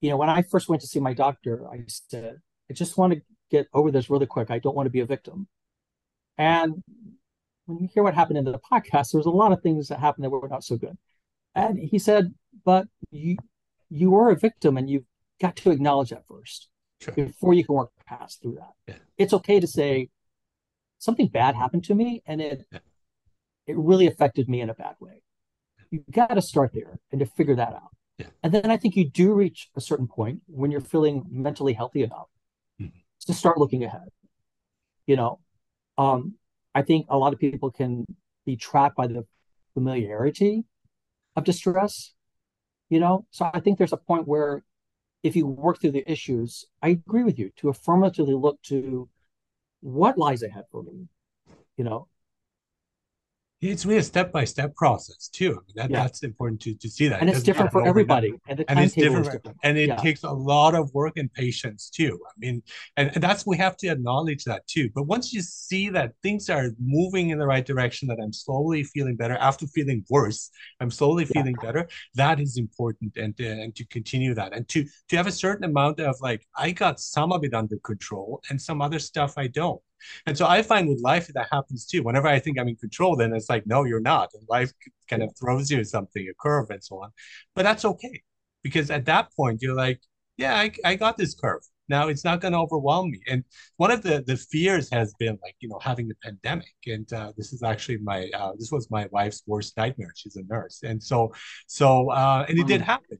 you 0.00 0.10
know, 0.10 0.16
when 0.16 0.30
I 0.30 0.42
first 0.42 0.68
went 0.68 0.82
to 0.82 0.88
see 0.88 1.00
my 1.00 1.12
doctor, 1.12 1.68
I 1.68 1.84
said, 1.86 2.40
I 2.70 2.74
just 2.74 2.96
want 2.96 3.12
to 3.12 3.22
get 3.50 3.66
over 3.74 3.90
this 3.90 4.10
really 4.10 4.26
quick. 4.26 4.50
I 4.50 4.58
don't 4.58 4.76
want 4.76 4.86
to 4.86 4.90
be 4.90 5.00
a 5.00 5.06
victim. 5.06 5.48
And 6.38 6.82
when 7.66 7.78
you 7.78 7.88
hear 7.92 8.02
what 8.02 8.14
happened 8.14 8.38
in 8.38 8.44
the 8.44 8.58
podcast, 8.58 9.12
there 9.12 9.18
was 9.18 9.26
a 9.26 9.30
lot 9.30 9.52
of 9.52 9.62
things 9.62 9.88
that 9.88 10.00
happened 10.00 10.24
that 10.24 10.30
were 10.30 10.48
not 10.48 10.64
so 10.64 10.76
good. 10.76 10.96
And 11.54 11.78
he 11.78 11.98
said, 11.98 12.34
but 12.64 12.86
you 13.10 13.36
you 13.90 14.10
were 14.10 14.30
a 14.30 14.36
victim 14.36 14.76
and 14.76 14.88
you've 14.88 15.04
got 15.40 15.56
to 15.56 15.70
acknowledge 15.70 16.10
that 16.10 16.26
first 16.28 16.68
sure. 17.00 17.14
before 17.14 17.54
you 17.54 17.64
can 17.64 17.74
work 17.74 17.90
past 18.06 18.40
through 18.40 18.54
that. 18.54 18.72
Yeah. 18.86 18.94
It's 19.18 19.32
okay 19.32 19.58
to 19.58 19.66
say 19.66 20.10
something 20.98 21.26
bad 21.28 21.56
happened 21.56 21.84
to 21.84 21.94
me 21.94 22.22
and 22.26 22.40
it 22.40 22.66
yeah. 22.70 22.78
it 23.66 23.76
really 23.76 24.06
affected 24.06 24.48
me 24.48 24.60
in 24.60 24.70
a 24.70 24.74
bad 24.74 24.94
way. 25.00 25.22
You've 25.90 26.10
got 26.10 26.34
to 26.34 26.42
start 26.42 26.70
there 26.72 27.00
and 27.10 27.18
to 27.18 27.26
figure 27.26 27.56
that 27.56 27.74
out. 27.74 27.90
Yeah. 28.20 28.26
And 28.42 28.52
then 28.52 28.70
I 28.70 28.76
think 28.76 28.96
you 28.96 29.08
do 29.08 29.32
reach 29.32 29.70
a 29.76 29.80
certain 29.80 30.06
point 30.06 30.42
when 30.46 30.70
you're 30.70 30.82
feeling 30.82 31.24
mentally 31.30 31.72
healthy 31.72 32.02
enough 32.02 32.28
to 33.26 33.34
start 33.34 33.58
looking 33.58 33.82
ahead. 33.84 34.08
You 35.06 35.16
know, 35.16 35.40
um, 35.96 36.34
I 36.74 36.82
think 36.82 37.06
a 37.08 37.16
lot 37.16 37.32
of 37.32 37.38
people 37.38 37.70
can 37.70 38.04
be 38.44 38.56
trapped 38.56 38.96
by 38.96 39.06
the 39.06 39.24
familiarity 39.74 40.64
of 41.34 41.44
distress. 41.44 42.12
You 42.90 43.00
know, 43.00 43.26
so 43.30 43.50
I 43.54 43.60
think 43.60 43.78
there's 43.78 43.92
a 43.92 43.96
point 43.96 44.28
where 44.28 44.64
if 45.22 45.34
you 45.34 45.46
work 45.46 45.80
through 45.80 45.92
the 45.92 46.10
issues, 46.10 46.66
I 46.82 46.88
agree 46.88 47.24
with 47.24 47.38
you 47.38 47.50
to 47.56 47.68
affirmatively 47.68 48.34
look 48.34 48.60
to 48.64 49.08
what 49.80 50.18
lies 50.18 50.42
ahead 50.42 50.64
for 50.70 50.82
me. 50.82 51.08
You 51.76 51.84
know, 51.84 52.08
it's 53.60 53.84
really 53.84 53.98
a 53.98 54.02
step 54.02 54.32
by 54.32 54.44
step 54.44 54.74
process 54.74 55.28
too. 55.28 55.50
I 55.50 55.52
mean, 55.52 55.74
that, 55.74 55.90
yeah. 55.90 56.02
That's 56.02 56.22
important 56.22 56.62
to, 56.62 56.74
to 56.74 56.88
see 56.88 57.08
that. 57.08 57.20
And 57.20 57.28
it's 57.28 57.42
different 57.42 57.72
for 57.72 57.86
everybody. 57.86 58.32
And, 58.48 58.64
and 58.68 58.80
it's 58.80 58.94
different, 58.94 59.26
different, 59.26 59.56
And 59.62 59.76
it 59.76 59.88
yeah. 59.88 59.96
takes 59.96 60.24
a 60.24 60.30
lot 60.30 60.74
of 60.74 60.92
work 60.94 61.14
and 61.16 61.32
patience 61.34 61.90
too. 61.90 62.18
I 62.26 62.32
mean, 62.38 62.62
and, 62.96 63.10
and 63.14 63.22
that's 63.22 63.46
we 63.46 63.58
have 63.58 63.76
to 63.78 63.88
acknowledge 63.88 64.44
that 64.44 64.66
too. 64.66 64.88
But 64.94 65.04
once 65.04 65.32
you 65.34 65.42
see 65.42 65.90
that 65.90 66.12
things 66.22 66.48
are 66.48 66.70
moving 66.78 67.30
in 67.30 67.38
the 67.38 67.46
right 67.46 67.64
direction, 67.64 68.08
that 68.08 68.18
I'm 68.22 68.32
slowly 68.32 68.82
feeling 68.82 69.16
better 69.16 69.36
after 69.36 69.66
feeling 69.66 70.04
worse, 70.08 70.50
I'm 70.80 70.90
slowly 70.90 71.24
yeah. 71.24 71.42
feeling 71.42 71.56
better. 71.60 71.86
That 72.14 72.40
is 72.40 72.56
important, 72.56 73.16
and 73.16 73.34
uh, 73.40 73.44
and 73.44 73.74
to 73.76 73.84
continue 73.86 74.32
that, 74.34 74.54
and 74.54 74.66
to 74.68 74.86
to 75.08 75.16
have 75.16 75.26
a 75.26 75.32
certain 75.32 75.64
amount 75.64 76.00
of 76.00 76.16
like 76.20 76.46
I 76.56 76.70
got 76.70 76.98
some 76.98 77.30
of 77.30 77.44
it 77.44 77.52
under 77.52 77.76
control, 77.78 78.40
and 78.48 78.60
some 78.60 78.80
other 78.80 78.98
stuff 78.98 79.34
I 79.36 79.48
don't. 79.48 79.82
And 80.26 80.36
so 80.36 80.46
I 80.46 80.62
find 80.62 80.88
with 80.88 81.00
life 81.02 81.28
that 81.28 81.48
happens 81.50 81.86
too. 81.86 82.02
Whenever 82.02 82.28
I 82.28 82.38
think 82.38 82.58
I'm 82.58 82.68
in 82.68 82.76
control, 82.76 83.16
then 83.16 83.32
it's 83.32 83.48
like, 83.48 83.66
no, 83.66 83.84
you're 83.84 84.00
not. 84.00 84.30
And 84.34 84.42
life 84.48 84.72
kind 85.08 85.22
of 85.22 85.34
throws 85.38 85.70
you 85.70 85.82
something, 85.84 86.26
a 86.28 86.34
curve 86.40 86.70
and 86.70 86.82
so 86.82 87.02
on. 87.02 87.10
But 87.54 87.62
that's 87.62 87.84
okay. 87.84 88.22
Because 88.62 88.90
at 88.90 89.06
that 89.06 89.32
point, 89.34 89.62
you're 89.62 89.74
like, 89.74 90.00
yeah, 90.36 90.54
I, 90.56 90.72
I 90.84 90.94
got 90.94 91.16
this 91.16 91.34
curve. 91.34 91.62
Now 91.88 92.06
it's 92.08 92.24
not 92.24 92.40
going 92.40 92.52
to 92.52 92.58
overwhelm 92.58 93.10
me. 93.10 93.20
And 93.28 93.44
one 93.76 93.90
of 93.90 94.02
the 94.02 94.22
the 94.24 94.36
fears 94.36 94.88
has 94.92 95.12
been 95.18 95.36
like, 95.42 95.56
you 95.58 95.68
know, 95.68 95.80
having 95.82 96.06
the 96.08 96.14
pandemic. 96.22 96.72
And 96.86 97.12
uh, 97.12 97.32
this 97.36 97.52
is 97.52 97.62
actually 97.62 97.98
my 97.98 98.30
uh, 98.32 98.52
this 98.58 98.70
was 98.70 98.90
my 98.90 99.08
wife's 99.10 99.42
worst 99.46 99.76
nightmare. 99.76 100.12
She's 100.14 100.36
a 100.36 100.44
nurse, 100.44 100.82
and 100.84 101.02
so 101.02 101.32
so 101.66 102.10
uh, 102.10 102.46
and 102.48 102.58
it 102.58 102.66
did 102.68 102.80
happen. 102.80 103.18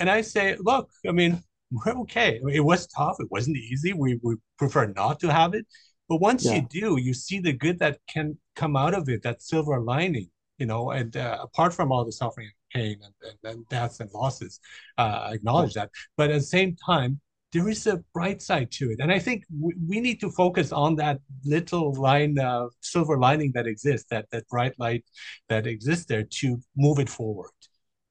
And 0.00 0.10
I 0.10 0.22
say, 0.22 0.56
look, 0.58 0.90
I 1.08 1.12
mean, 1.12 1.42
we're 1.70 1.92
okay. 2.02 2.40
It 2.52 2.60
was 2.60 2.86
tough. 2.88 3.16
It 3.20 3.30
wasn't 3.30 3.56
easy. 3.58 3.92
We 3.92 4.18
we 4.22 4.36
prefer 4.58 4.86
not 4.86 5.20
to 5.20 5.32
have 5.32 5.54
it, 5.54 5.66
but 6.10 6.20
once 6.20 6.44
yeah. 6.44 6.56
you 6.56 6.62
do, 6.68 6.96
you 7.00 7.14
see 7.14 7.38
the 7.38 7.52
good 7.52 7.78
that 7.78 8.00
can 8.08 8.36
come 8.56 8.76
out 8.76 8.94
of 8.94 9.08
it, 9.08 9.22
that 9.22 9.40
silver 9.40 9.80
lining, 9.80 10.28
you 10.58 10.66
know, 10.66 10.90
and 10.90 11.16
uh, 11.16 11.38
apart 11.40 11.72
from 11.72 11.92
all 11.92 12.04
the 12.04 12.10
suffering 12.10 12.48
and 12.48 12.82
pain 12.82 12.98
and, 13.04 13.14
and, 13.22 13.54
and 13.54 13.68
deaths 13.68 14.00
and 14.00 14.10
losses, 14.12 14.58
uh, 14.98 15.28
I 15.28 15.34
acknowledge 15.34 15.74
that. 15.74 15.90
But 16.16 16.30
at 16.30 16.40
the 16.40 16.46
same 16.58 16.74
time, 16.84 17.20
there 17.52 17.68
is 17.68 17.86
a 17.86 18.02
bright 18.12 18.42
side 18.42 18.72
to 18.72 18.90
it. 18.90 18.98
And 18.98 19.12
I 19.12 19.20
think 19.20 19.44
we, 19.56 19.72
we 19.88 20.00
need 20.00 20.18
to 20.20 20.30
focus 20.30 20.72
on 20.72 20.96
that 20.96 21.20
little 21.44 21.94
line, 21.94 22.36
of 22.40 22.72
silver 22.80 23.16
lining 23.16 23.52
that 23.52 23.68
exists, 23.68 24.08
that, 24.10 24.26
that 24.32 24.48
bright 24.48 24.74
light 24.80 25.04
that 25.48 25.68
exists 25.68 26.06
there 26.06 26.24
to 26.24 26.60
move 26.76 26.98
it 26.98 27.08
forward. 27.08 27.50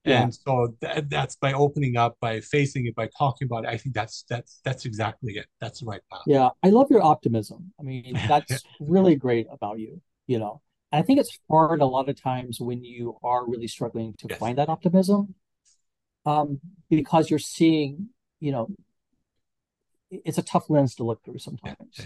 Yeah. 0.05 0.23
And 0.23 0.33
so 0.33 0.75
that, 0.79 1.09
that's 1.09 1.35
by 1.35 1.53
opening 1.53 1.97
up, 1.97 2.17
by 2.21 2.39
facing 2.39 2.85
it, 2.85 2.95
by 2.95 3.09
talking 3.17 3.47
about 3.47 3.65
it. 3.65 3.69
I 3.69 3.77
think 3.77 3.93
that's 3.93 4.23
that's 4.29 4.61
that's 4.63 4.85
exactly 4.85 5.33
it. 5.33 5.47
That's 5.59 5.81
the 5.81 5.87
right 5.87 6.01
path. 6.11 6.21
Yeah, 6.25 6.49
I 6.63 6.69
love 6.69 6.87
your 6.89 7.03
optimism. 7.03 7.73
I 7.79 7.83
mean, 7.83 8.17
that's 8.27 8.63
really 8.79 9.15
great 9.15 9.47
about 9.51 9.79
you. 9.79 10.01
You 10.27 10.39
know, 10.39 10.61
and 10.91 11.03
I 11.03 11.05
think 11.05 11.19
it's 11.19 11.37
hard 11.49 11.81
a 11.81 11.85
lot 11.85 12.07
of 12.07 12.21
times 12.21 12.59
when 12.61 12.83
you 12.83 13.17
are 13.23 13.47
really 13.47 13.67
struggling 13.67 14.13
to 14.19 14.27
yes. 14.29 14.39
find 14.39 14.57
that 14.57 14.69
optimism, 14.69 15.35
um, 16.25 16.59
because 16.89 17.29
you're 17.29 17.39
seeing, 17.39 18.09
you 18.39 18.51
know, 18.51 18.69
it's 20.11 20.37
a 20.37 20.43
tough 20.43 20.69
lens 20.69 20.95
to 20.95 21.03
look 21.03 21.23
through 21.25 21.39
sometimes. 21.39 21.77
Yeah. 21.97 22.05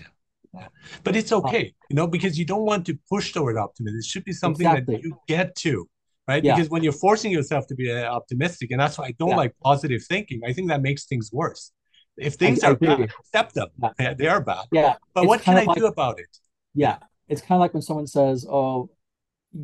Yeah. 0.53 0.67
But 1.03 1.15
it's 1.15 1.31
okay, 1.31 1.65
um, 1.65 1.71
you 1.89 1.95
know, 1.95 2.05
because 2.05 2.37
you 2.37 2.45
don't 2.45 2.63
want 2.63 2.85
to 2.85 2.97
push 3.09 3.33
toward 3.33 3.57
optimism. 3.57 3.97
It 3.97 4.05
should 4.05 4.23
be 4.23 4.33
something 4.33 4.67
exactly. 4.67 4.97
that 4.97 5.03
you 5.03 5.17
get 5.27 5.55
to 5.57 5.89
right? 6.27 6.43
Yeah. 6.43 6.55
Because 6.55 6.69
when 6.69 6.83
you're 6.83 6.93
forcing 6.93 7.31
yourself 7.31 7.67
to 7.67 7.75
be 7.75 7.91
uh, 7.91 8.03
optimistic, 8.05 8.71
and 8.71 8.79
that's 8.79 8.97
why 8.97 9.05
I 9.05 9.15
don't 9.17 9.29
yeah. 9.29 9.37
like 9.37 9.55
positive 9.63 10.01
thinking. 10.03 10.41
I 10.45 10.53
think 10.53 10.69
that 10.69 10.81
makes 10.81 11.05
things 11.05 11.29
worse. 11.31 11.71
If 12.17 12.35
things 12.35 12.63
I, 12.63 12.69
are 12.69 12.71
I 12.71 12.75
bad, 12.75 12.99
accept 13.19 13.55
them. 13.55 13.69
Yeah. 13.99 14.13
They 14.13 14.27
are 14.27 14.41
bad. 14.41 14.65
Yeah. 14.71 14.95
But 15.13 15.25
what 15.25 15.41
can 15.41 15.57
I 15.57 15.63
like, 15.63 15.77
do 15.77 15.85
about 15.87 16.19
it? 16.19 16.37
Yeah. 16.73 16.97
It's 17.27 17.41
kind 17.41 17.57
of 17.57 17.61
like 17.61 17.73
when 17.73 17.81
someone 17.81 18.07
says, 18.07 18.45
"Oh, 18.47 18.89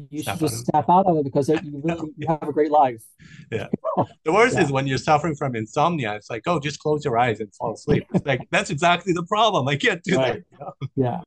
you 0.09 0.23
snap 0.23 0.37
should 0.37 0.49
just 0.49 0.65
snap 0.65 0.89
out 0.89 1.05
of 1.07 1.17
it 1.17 1.23
because 1.23 1.49
it, 1.49 1.63
you 1.63 1.81
really 1.83 2.13
you 2.17 2.27
have 2.27 2.43
a 2.43 2.53
great 2.53 2.71
life. 2.71 3.03
Yeah. 3.51 3.67
The 4.23 4.31
worst 4.31 4.57
is 4.57 4.71
when 4.71 4.87
you're 4.87 4.97
suffering 4.97 5.35
from 5.35 5.57
insomnia. 5.57 6.13
It's 6.15 6.29
like, 6.29 6.43
oh, 6.45 6.57
just 6.59 6.79
close 6.79 7.03
your 7.03 7.17
eyes 7.17 7.41
and 7.41 7.53
fall 7.55 7.73
asleep. 7.73 8.05
It's 8.13 8.25
like 8.25 8.47
that's 8.49 8.69
exactly 8.69 9.11
the 9.11 9.23
problem. 9.23 9.67
I 9.67 9.75
can't 9.75 10.01
do 10.03 10.15
right. 10.15 10.43
that. 10.59 10.89
yeah. 10.95 11.21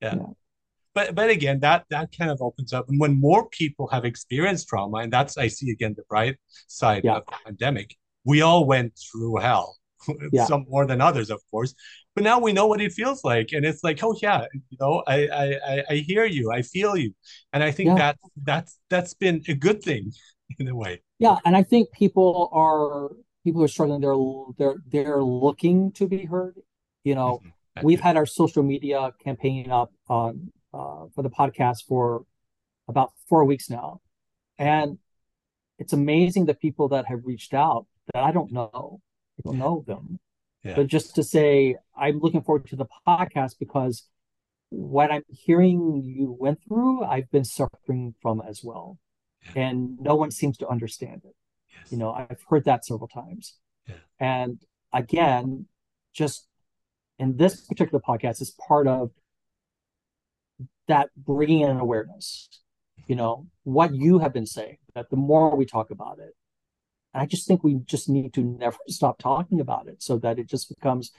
yeah. 0.00 0.14
Yeah. 0.94 1.04
But 1.06 1.14
but 1.14 1.30
again, 1.30 1.60
that 1.60 1.84
that 1.90 2.10
kind 2.16 2.30
of 2.30 2.40
opens 2.42 2.72
up. 2.72 2.88
And 2.88 3.00
when 3.00 3.18
more 3.18 3.48
people 3.48 3.88
have 3.88 4.04
experienced 4.04 4.68
trauma, 4.68 4.98
and 4.98 5.12
that's 5.12 5.38
I 5.38 5.48
see 5.48 5.70
again 5.70 5.94
the 5.96 6.04
bright 6.08 6.36
side 6.66 7.02
yeah. 7.04 7.16
of 7.16 7.26
the 7.26 7.32
pandemic, 7.46 7.94
we 8.24 8.42
all 8.42 8.66
went 8.66 8.98
through 8.98 9.36
hell. 9.36 9.76
Some 10.46 10.64
more 10.68 10.86
than 10.86 11.02
others, 11.02 11.30
of 11.30 11.40
course 11.50 11.74
but 12.14 12.24
now 12.24 12.38
we 12.38 12.52
know 12.52 12.66
what 12.66 12.80
it 12.80 12.92
feels 12.92 13.24
like 13.24 13.50
and 13.52 13.64
it's 13.64 13.82
like 13.84 14.00
oh 14.02 14.14
yeah 14.22 14.44
you 14.52 14.76
know 14.80 15.02
i 15.06 15.28
i 15.28 15.84
i 15.90 15.94
hear 15.96 16.24
you 16.24 16.52
i 16.52 16.62
feel 16.62 16.96
you 16.96 17.14
and 17.52 17.62
i 17.62 17.70
think 17.70 17.88
yeah. 17.88 17.94
that 17.96 18.18
that's 18.42 18.78
that's 18.88 19.14
been 19.14 19.42
a 19.48 19.54
good 19.54 19.82
thing 19.82 20.12
in 20.58 20.68
a 20.68 20.74
way 20.74 21.00
yeah 21.18 21.36
and 21.44 21.56
i 21.56 21.62
think 21.62 21.90
people 21.92 22.48
are 22.52 23.10
people 23.44 23.62
are 23.62 23.68
struggling 23.68 24.00
they're 24.00 24.16
they're 24.58 24.76
they're 24.90 25.22
looking 25.22 25.92
to 25.92 26.06
be 26.06 26.24
heard 26.24 26.56
you 27.04 27.14
know 27.14 27.40
mm-hmm. 27.42 27.86
we've 27.86 28.00
had 28.00 28.16
our 28.16 28.26
social 28.26 28.62
media 28.62 29.12
campaign 29.22 29.70
up 29.70 29.92
on 30.08 30.52
uh, 30.72 31.06
for 31.14 31.22
the 31.22 31.30
podcast 31.30 31.84
for 31.86 32.24
about 32.88 33.12
four 33.28 33.44
weeks 33.44 33.70
now 33.70 34.00
and 34.58 34.98
it's 35.78 35.92
amazing 35.92 36.46
the 36.46 36.54
people 36.54 36.88
that 36.88 37.06
have 37.06 37.20
reached 37.24 37.54
out 37.54 37.86
that 38.12 38.22
i 38.22 38.32
don't 38.32 38.52
know 38.52 39.00
i 39.38 39.42
don't 39.44 39.58
know 39.58 39.84
them 39.86 40.18
yeah. 40.62 40.76
But 40.76 40.88
just 40.88 41.14
to 41.14 41.22
say, 41.22 41.76
I'm 41.96 42.20
looking 42.20 42.42
forward 42.42 42.66
to 42.68 42.76
the 42.76 42.86
podcast 43.06 43.58
because 43.58 44.06
what 44.68 45.10
I'm 45.10 45.24
hearing 45.28 46.02
you 46.04 46.36
went 46.38 46.60
through, 46.66 47.02
I've 47.02 47.30
been 47.30 47.44
suffering 47.44 48.14
from 48.20 48.42
as 48.46 48.60
well. 48.62 48.98
Yeah. 49.54 49.62
And 49.62 49.98
no 50.00 50.14
one 50.14 50.30
seems 50.30 50.58
to 50.58 50.68
understand 50.68 51.22
it. 51.24 51.34
Yes. 51.70 51.92
You 51.92 51.98
know, 51.98 52.12
I've 52.12 52.44
heard 52.48 52.64
that 52.66 52.84
several 52.84 53.08
times. 53.08 53.56
Yeah. 53.88 53.94
And 54.18 54.58
again, 54.92 55.66
just 56.12 56.46
in 57.18 57.36
this 57.36 57.60
particular 57.62 58.00
podcast 58.06 58.42
is 58.42 58.54
part 58.68 58.86
of 58.86 59.10
that 60.90 61.10
bringing 61.16 61.60
in 61.60 61.78
awareness. 61.78 62.48
You 63.06 63.16
know, 63.16 63.46
what 63.64 63.94
you 63.94 64.18
have 64.20 64.32
been 64.32 64.46
saying, 64.46 64.78
that 64.94 65.10
the 65.10 65.16
more 65.16 65.56
we 65.56 65.66
talk 65.66 65.90
about 65.90 66.18
it, 66.20 66.34
I 67.12 67.26
just 67.26 67.48
think 67.48 67.64
we 67.64 67.80
just 67.84 68.08
need 68.08 68.34
to 68.34 68.42
never 68.42 68.76
stop 68.88 69.18
talking 69.18 69.60
about 69.60 69.88
it 69.88 70.02
so 70.02 70.18
that 70.18 70.38
it 70.38 70.48
just 70.48 70.68
becomes 70.68 71.10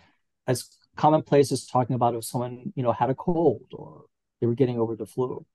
as 0.47 0.69
commonplace 0.95 1.51
as 1.51 1.65
talking 1.65 1.95
about 1.95 2.15
if 2.15 2.23
someone, 2.23 2.71
you 2.75 2.84
know, 2.84 2.93
had 2.93 3.10
a 3.10 3.15
cold 3.15 3.65
or 3.73 4.05
they 4.39 4.47
were 4.47 4.55
getting 4.55 4.79
over 4.79 4.95
the 4.95 5.05
flu. 5.05 5.45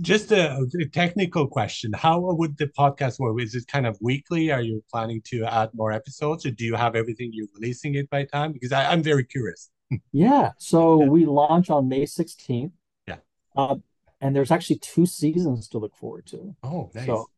Just 0.00 0.32
a, 0.32 0.66
a 0.80 0.86
technical 0.86 1.46
question. 1.46 1.92
How 1.92 2.18
would 2.20 2.56
the 2.56 2.68
podcast 2.68 3.18
work? 3.18 3.40
Is 3.40 3.54
it 3.54 3.66
kind 3.66 3.86
of 3.86 3.98
weekly? 4.00 4.50
Are 4.50 4.62
you 4.62 4.82
planning 4.90 5.20
to 5.26 5.44
add 5.44 5.70
more 5.74 5.92
episodes 5.92 6.46
or 6.46 6.50
do 6.50 6.64
you 6.64 6.74
have 6.74 6.96
everything 6.96 7.30
you're 7.32 7.48
releasing 7.54 7.94
it 7.94 8.08
by 8.08 8.24
time? 8.24 8.52
Because 8.52 8.72
I, 8.72 8.92
am 8.92 9.02
very 9.02 9.24
curious. 9.24 9.70
Yeah. 10.12 10.52
So 10.58 11.02
yeah. 11.02 11.08
we 11.08 11.26
launch 11.26 11.70
on 11.70 11.88
May 11.88 12.04
16th. 12.04 12.72
Yeah. 13.06 13.16
Uh, 13.56 13.76
and 14.20 14.36
there's 14.36 14.50
actually 14.50 14.76
two 14.76 15.06
seasons 15.06 15.68
to 15.68 15.78
look 15.78 15.96
forward 15.96 16.26
to. 16.26 16.54
Oh, 16.62 16.90
nice. 16.94 17.06
So 17.06 17.28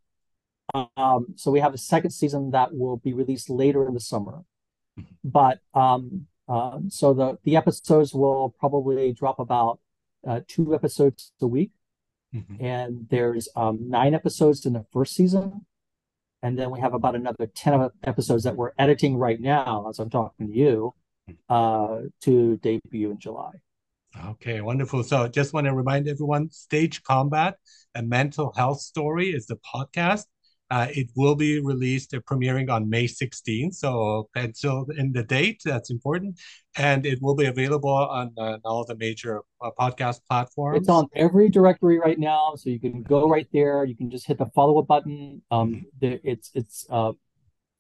um, 0.73 1.35
so 1.37 1.51
we 1.51 1.61
have 1.61 1.75
a 1.75 1.79
second 1.79 2.11
season 2.11 2.51
that 2.51 2.75
will 2.75 2.97
be 2.97 3.13
released 3.13 3.51
later 3.51 3.87
in 3.87 3.95
the 3.95 4.01
summer. 4.01 4.45
Mm-hmm. 4.99 5.15
But 5.23 5.61
um, 5.75 6.27
um, 6.49 6.89
so 6.91 7.13
the 7.13 7.39
the 7.45 7.57
episodes 7.57 8.15
will 8.15 8.55
probably 8.59 9.13
drop 9.13 9.39
about 9.39 9.81
uh, 10.27 10.41
two 10.47 10.75
episodes 10.75 11.33
a 11.41 11.47
week, 11.47 11.73
mm-hmm. 12.35 12.65
and 12.65 13.07
there's 13.11 13.49
um, 13.57 13.89
nine 13.89 14.15
episodes 14.15 14.65
in 14.65 14.73
the 14.73 14.85
first 14.93 15.15
season, 15.15 15.67
and 16.43 16.59
then 16.59 16.71
we 16.71 16.81
have 16.81 16.95
about 16.95 17.15
another 17.15 17.47
ten 17.47 17.91
episodes 18.05 18.45
that 18.45 18.57
we're 18.57 18.73
editing 18.79 19.17
right 19.17 19.41
now 19.41 19.87
as 19.89 19.99
I'm 19.99 20.11
talking 20.11 20.49
to 20.49 20.53
you. 20.53 20.95
Uh, 21.49 21.99
to 22.23 22.57
debut 22.59 23.11
in 23.11 23.19
July. 23.19 23.53
Okay, 24.27 24.61
wonderful. 24.61 25.03
So 25.03 25.27
just 25.27 25.53
want 25.53 25.67
to 25.67 25.75
remind 25.75 26.09
everyone, 26.09 26.51
Stage 26.51 27.03
Combat, 27.03 27.57
a 27.95 28.03
mental 28.03 28.53
health 28.57 28.81
story 28.81 29.31
is 29.31 29.47
the 29.47 29.57
podcast. 29.57 30.25
Uh, 30.71 30.87
it 30.91 31.09
will 31.15 31.35
be 31.35 31.61
released, 31.61 32.15
uh, 32.15 32.21
premiering 32.21 32.71
on 32.71 32.89
May 32.89 33.05
16th. 33.05 33.75
So 33.75 34.29
pencil 34.35 34.87
in 34.97 35.13
the 35.13 35.23
date. 35.23 35.61
That's 35.65 35.91
important. 35.91 36.41
And 36.77 37.05
it 37.05 37.21
will 37.21 37.35
be 37.35 37.47
available 37.47 37.91
on, 37.91 38.33
uh, 38.39 38.59
all 38.65 38.85
the 38.85 38.97
major 38.97 39.43
uh, 39.61 39.71
podcast 39.79 40.21
platforms. 40.29 40.79
It's 40.79 40.89
on 40.89 41.07
every 41.15 41.49
directory 41.51 41.99
right 41.99 42.19
now. 42.19 42.55
So 42.57 42.71
you 42.71 42.81
can 42.81 43.03
go 43.03 43.29
right 43.29 43.47
there. 43.53 43.85
You 43.85 43.95
can 43.95 44.11
just 44.11 44.27
hit 44.27 44.39
the 44.39 44.47
follow 44.47 44.79
up 44.79 44.87
button. 44.87 45.43
Um, 45.51 45.75
mm-hmm. 45.75 45.83
the, 46.01 46.21
it's 46.25 46.51
it's 46.55 46.87
uh, 46.89 47.13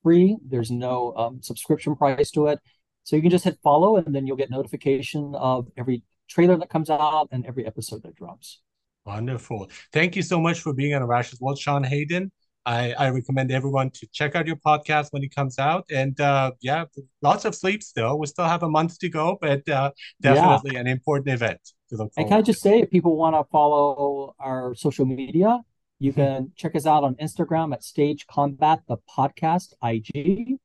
free. 0.03 0.37
There's 0.47 0.71
no 0.71 1.15
um, 1.17 1.43
subscription 1.43 1.97
price 1.97 2.31
to 2.33 2.49
it. 2.49 2.61
So 3.05 3.17
you 3.17 3.23
can 3.23 3.31
just 3.31 3.45
hit 3.45 3.59
follow 3.62 3.97
and 3.97 4.14
then 4.14 4.27
you'll 4.27 4.37
get 4.37 4.51
notification 4.51 5.35
of 5.35 5.69
every 5.77 6.03
trailer 6.29 6.57
that 6.57 6.71
comes 6.71 6.90
out 6.90 7.29
and 7.31 7.47
every 7.47 7.67
episode 7.67 8.03
that 8.03 8.17
drops. 8.17 8.61
Wonderful. 9.07 9.71
Thank 9.93 10.17
you 10.17 10.23
so 10.23 10.40
much 10.40 10.61
for 10.61 10.73
being 10.73 10.95
on 10.95 11.03
Arash's 11.03 11.40
World, 11.40 11.59
Sean 11.59 11.85
Hayden. 11.85 12.33
I, 12.67 12.93
I 12.95 13.11
recommend 13.11 13.53
everyone 13.53 13.90
to 13.90 14.07
check 14.11 14.35
out 14.35 14.47
your 14.47 14.57
podcast 14.57 15.09
when 15.11 15.23
it 15.23 15.35
comes 15.35 15.59
out. 15.59 15.85
And 15.93 16.19
uh, 16.19 16.53
yeah, 16.62 16.85
lots 17.21 17.45
of 17.45 17.55
sleep 17.55 17.83
still. 17.83 18.19
We 18.19 18.27
still 18.27 18.47
have 18.47 18.62
a 18.62 18.71
month 18.71 18.99
to 19.01 19.11
go, 19.11 19.37
but 19.40 19.69
uh, 19.69 19.90
definitely 20.23 20.73
yeah. 20.75 20.81
an 20.81 20.87
important 20.87 21.29
event 21.29 21.61
to 21.90 21.97
look 21.97 22.12
And 22.17 22.27
can 22.27 22.38
I 22.38 22.43
just 22.43 22.62
say, 22.62 22.81
if 22.81 22.90
people 22.90 23.17
want 23.17 23.37
to 23.37 23.45
follow 23.51 24.35
our 24.38 24.75
social 24.75 25.05
media, 25.05 25.61
you 25.99 26.12
mm-hmm. 26.12 26.21
can 26.21 26.53
check 26.57 26.75
us 26.75 26.87
out 26.87 27.05
on 27.05 27.17
Instagram 27.17 27.75
at 27.75 27.85
Stage 27.85 28.27
Combat 28.27 28.81
the 28.88 28.97
Podcast 29.14 29.75
IG. 29.83 30.59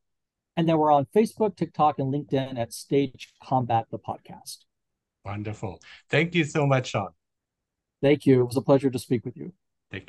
And 0.59 0.67
then 0.67 0.77
we're 0.77 0.91
on 0.91 1.07
Facebook, 1.15 1.55
TikTok, 1.55 1.99
and 1.99 2.13
LinkedIn 2.13 2.59
at 2.59 2.73
Stage 2.73 3.31
Combat 3.41 3.85
the 3.91 3.97
Podcast. 3.97 4.57
Wonderful. 5.23 5.79
Thank 6.09 6.35
you 6.35 6.43
so 6.43 6.67
much, 6.67 6.89
Sean. 6.89 7.11
Thank 8.01 8.25
you. 8.25 8.41
It 8.41 8.45
was 8.47 8.57
a 8.57 8.61
pleasure 8.61 8.89
to 8.89 8.99
speak 8.99 9.23
with 9.23 9.37
you. 9.37 9.53
Take 9.89 10.01
care. 10.01 10.07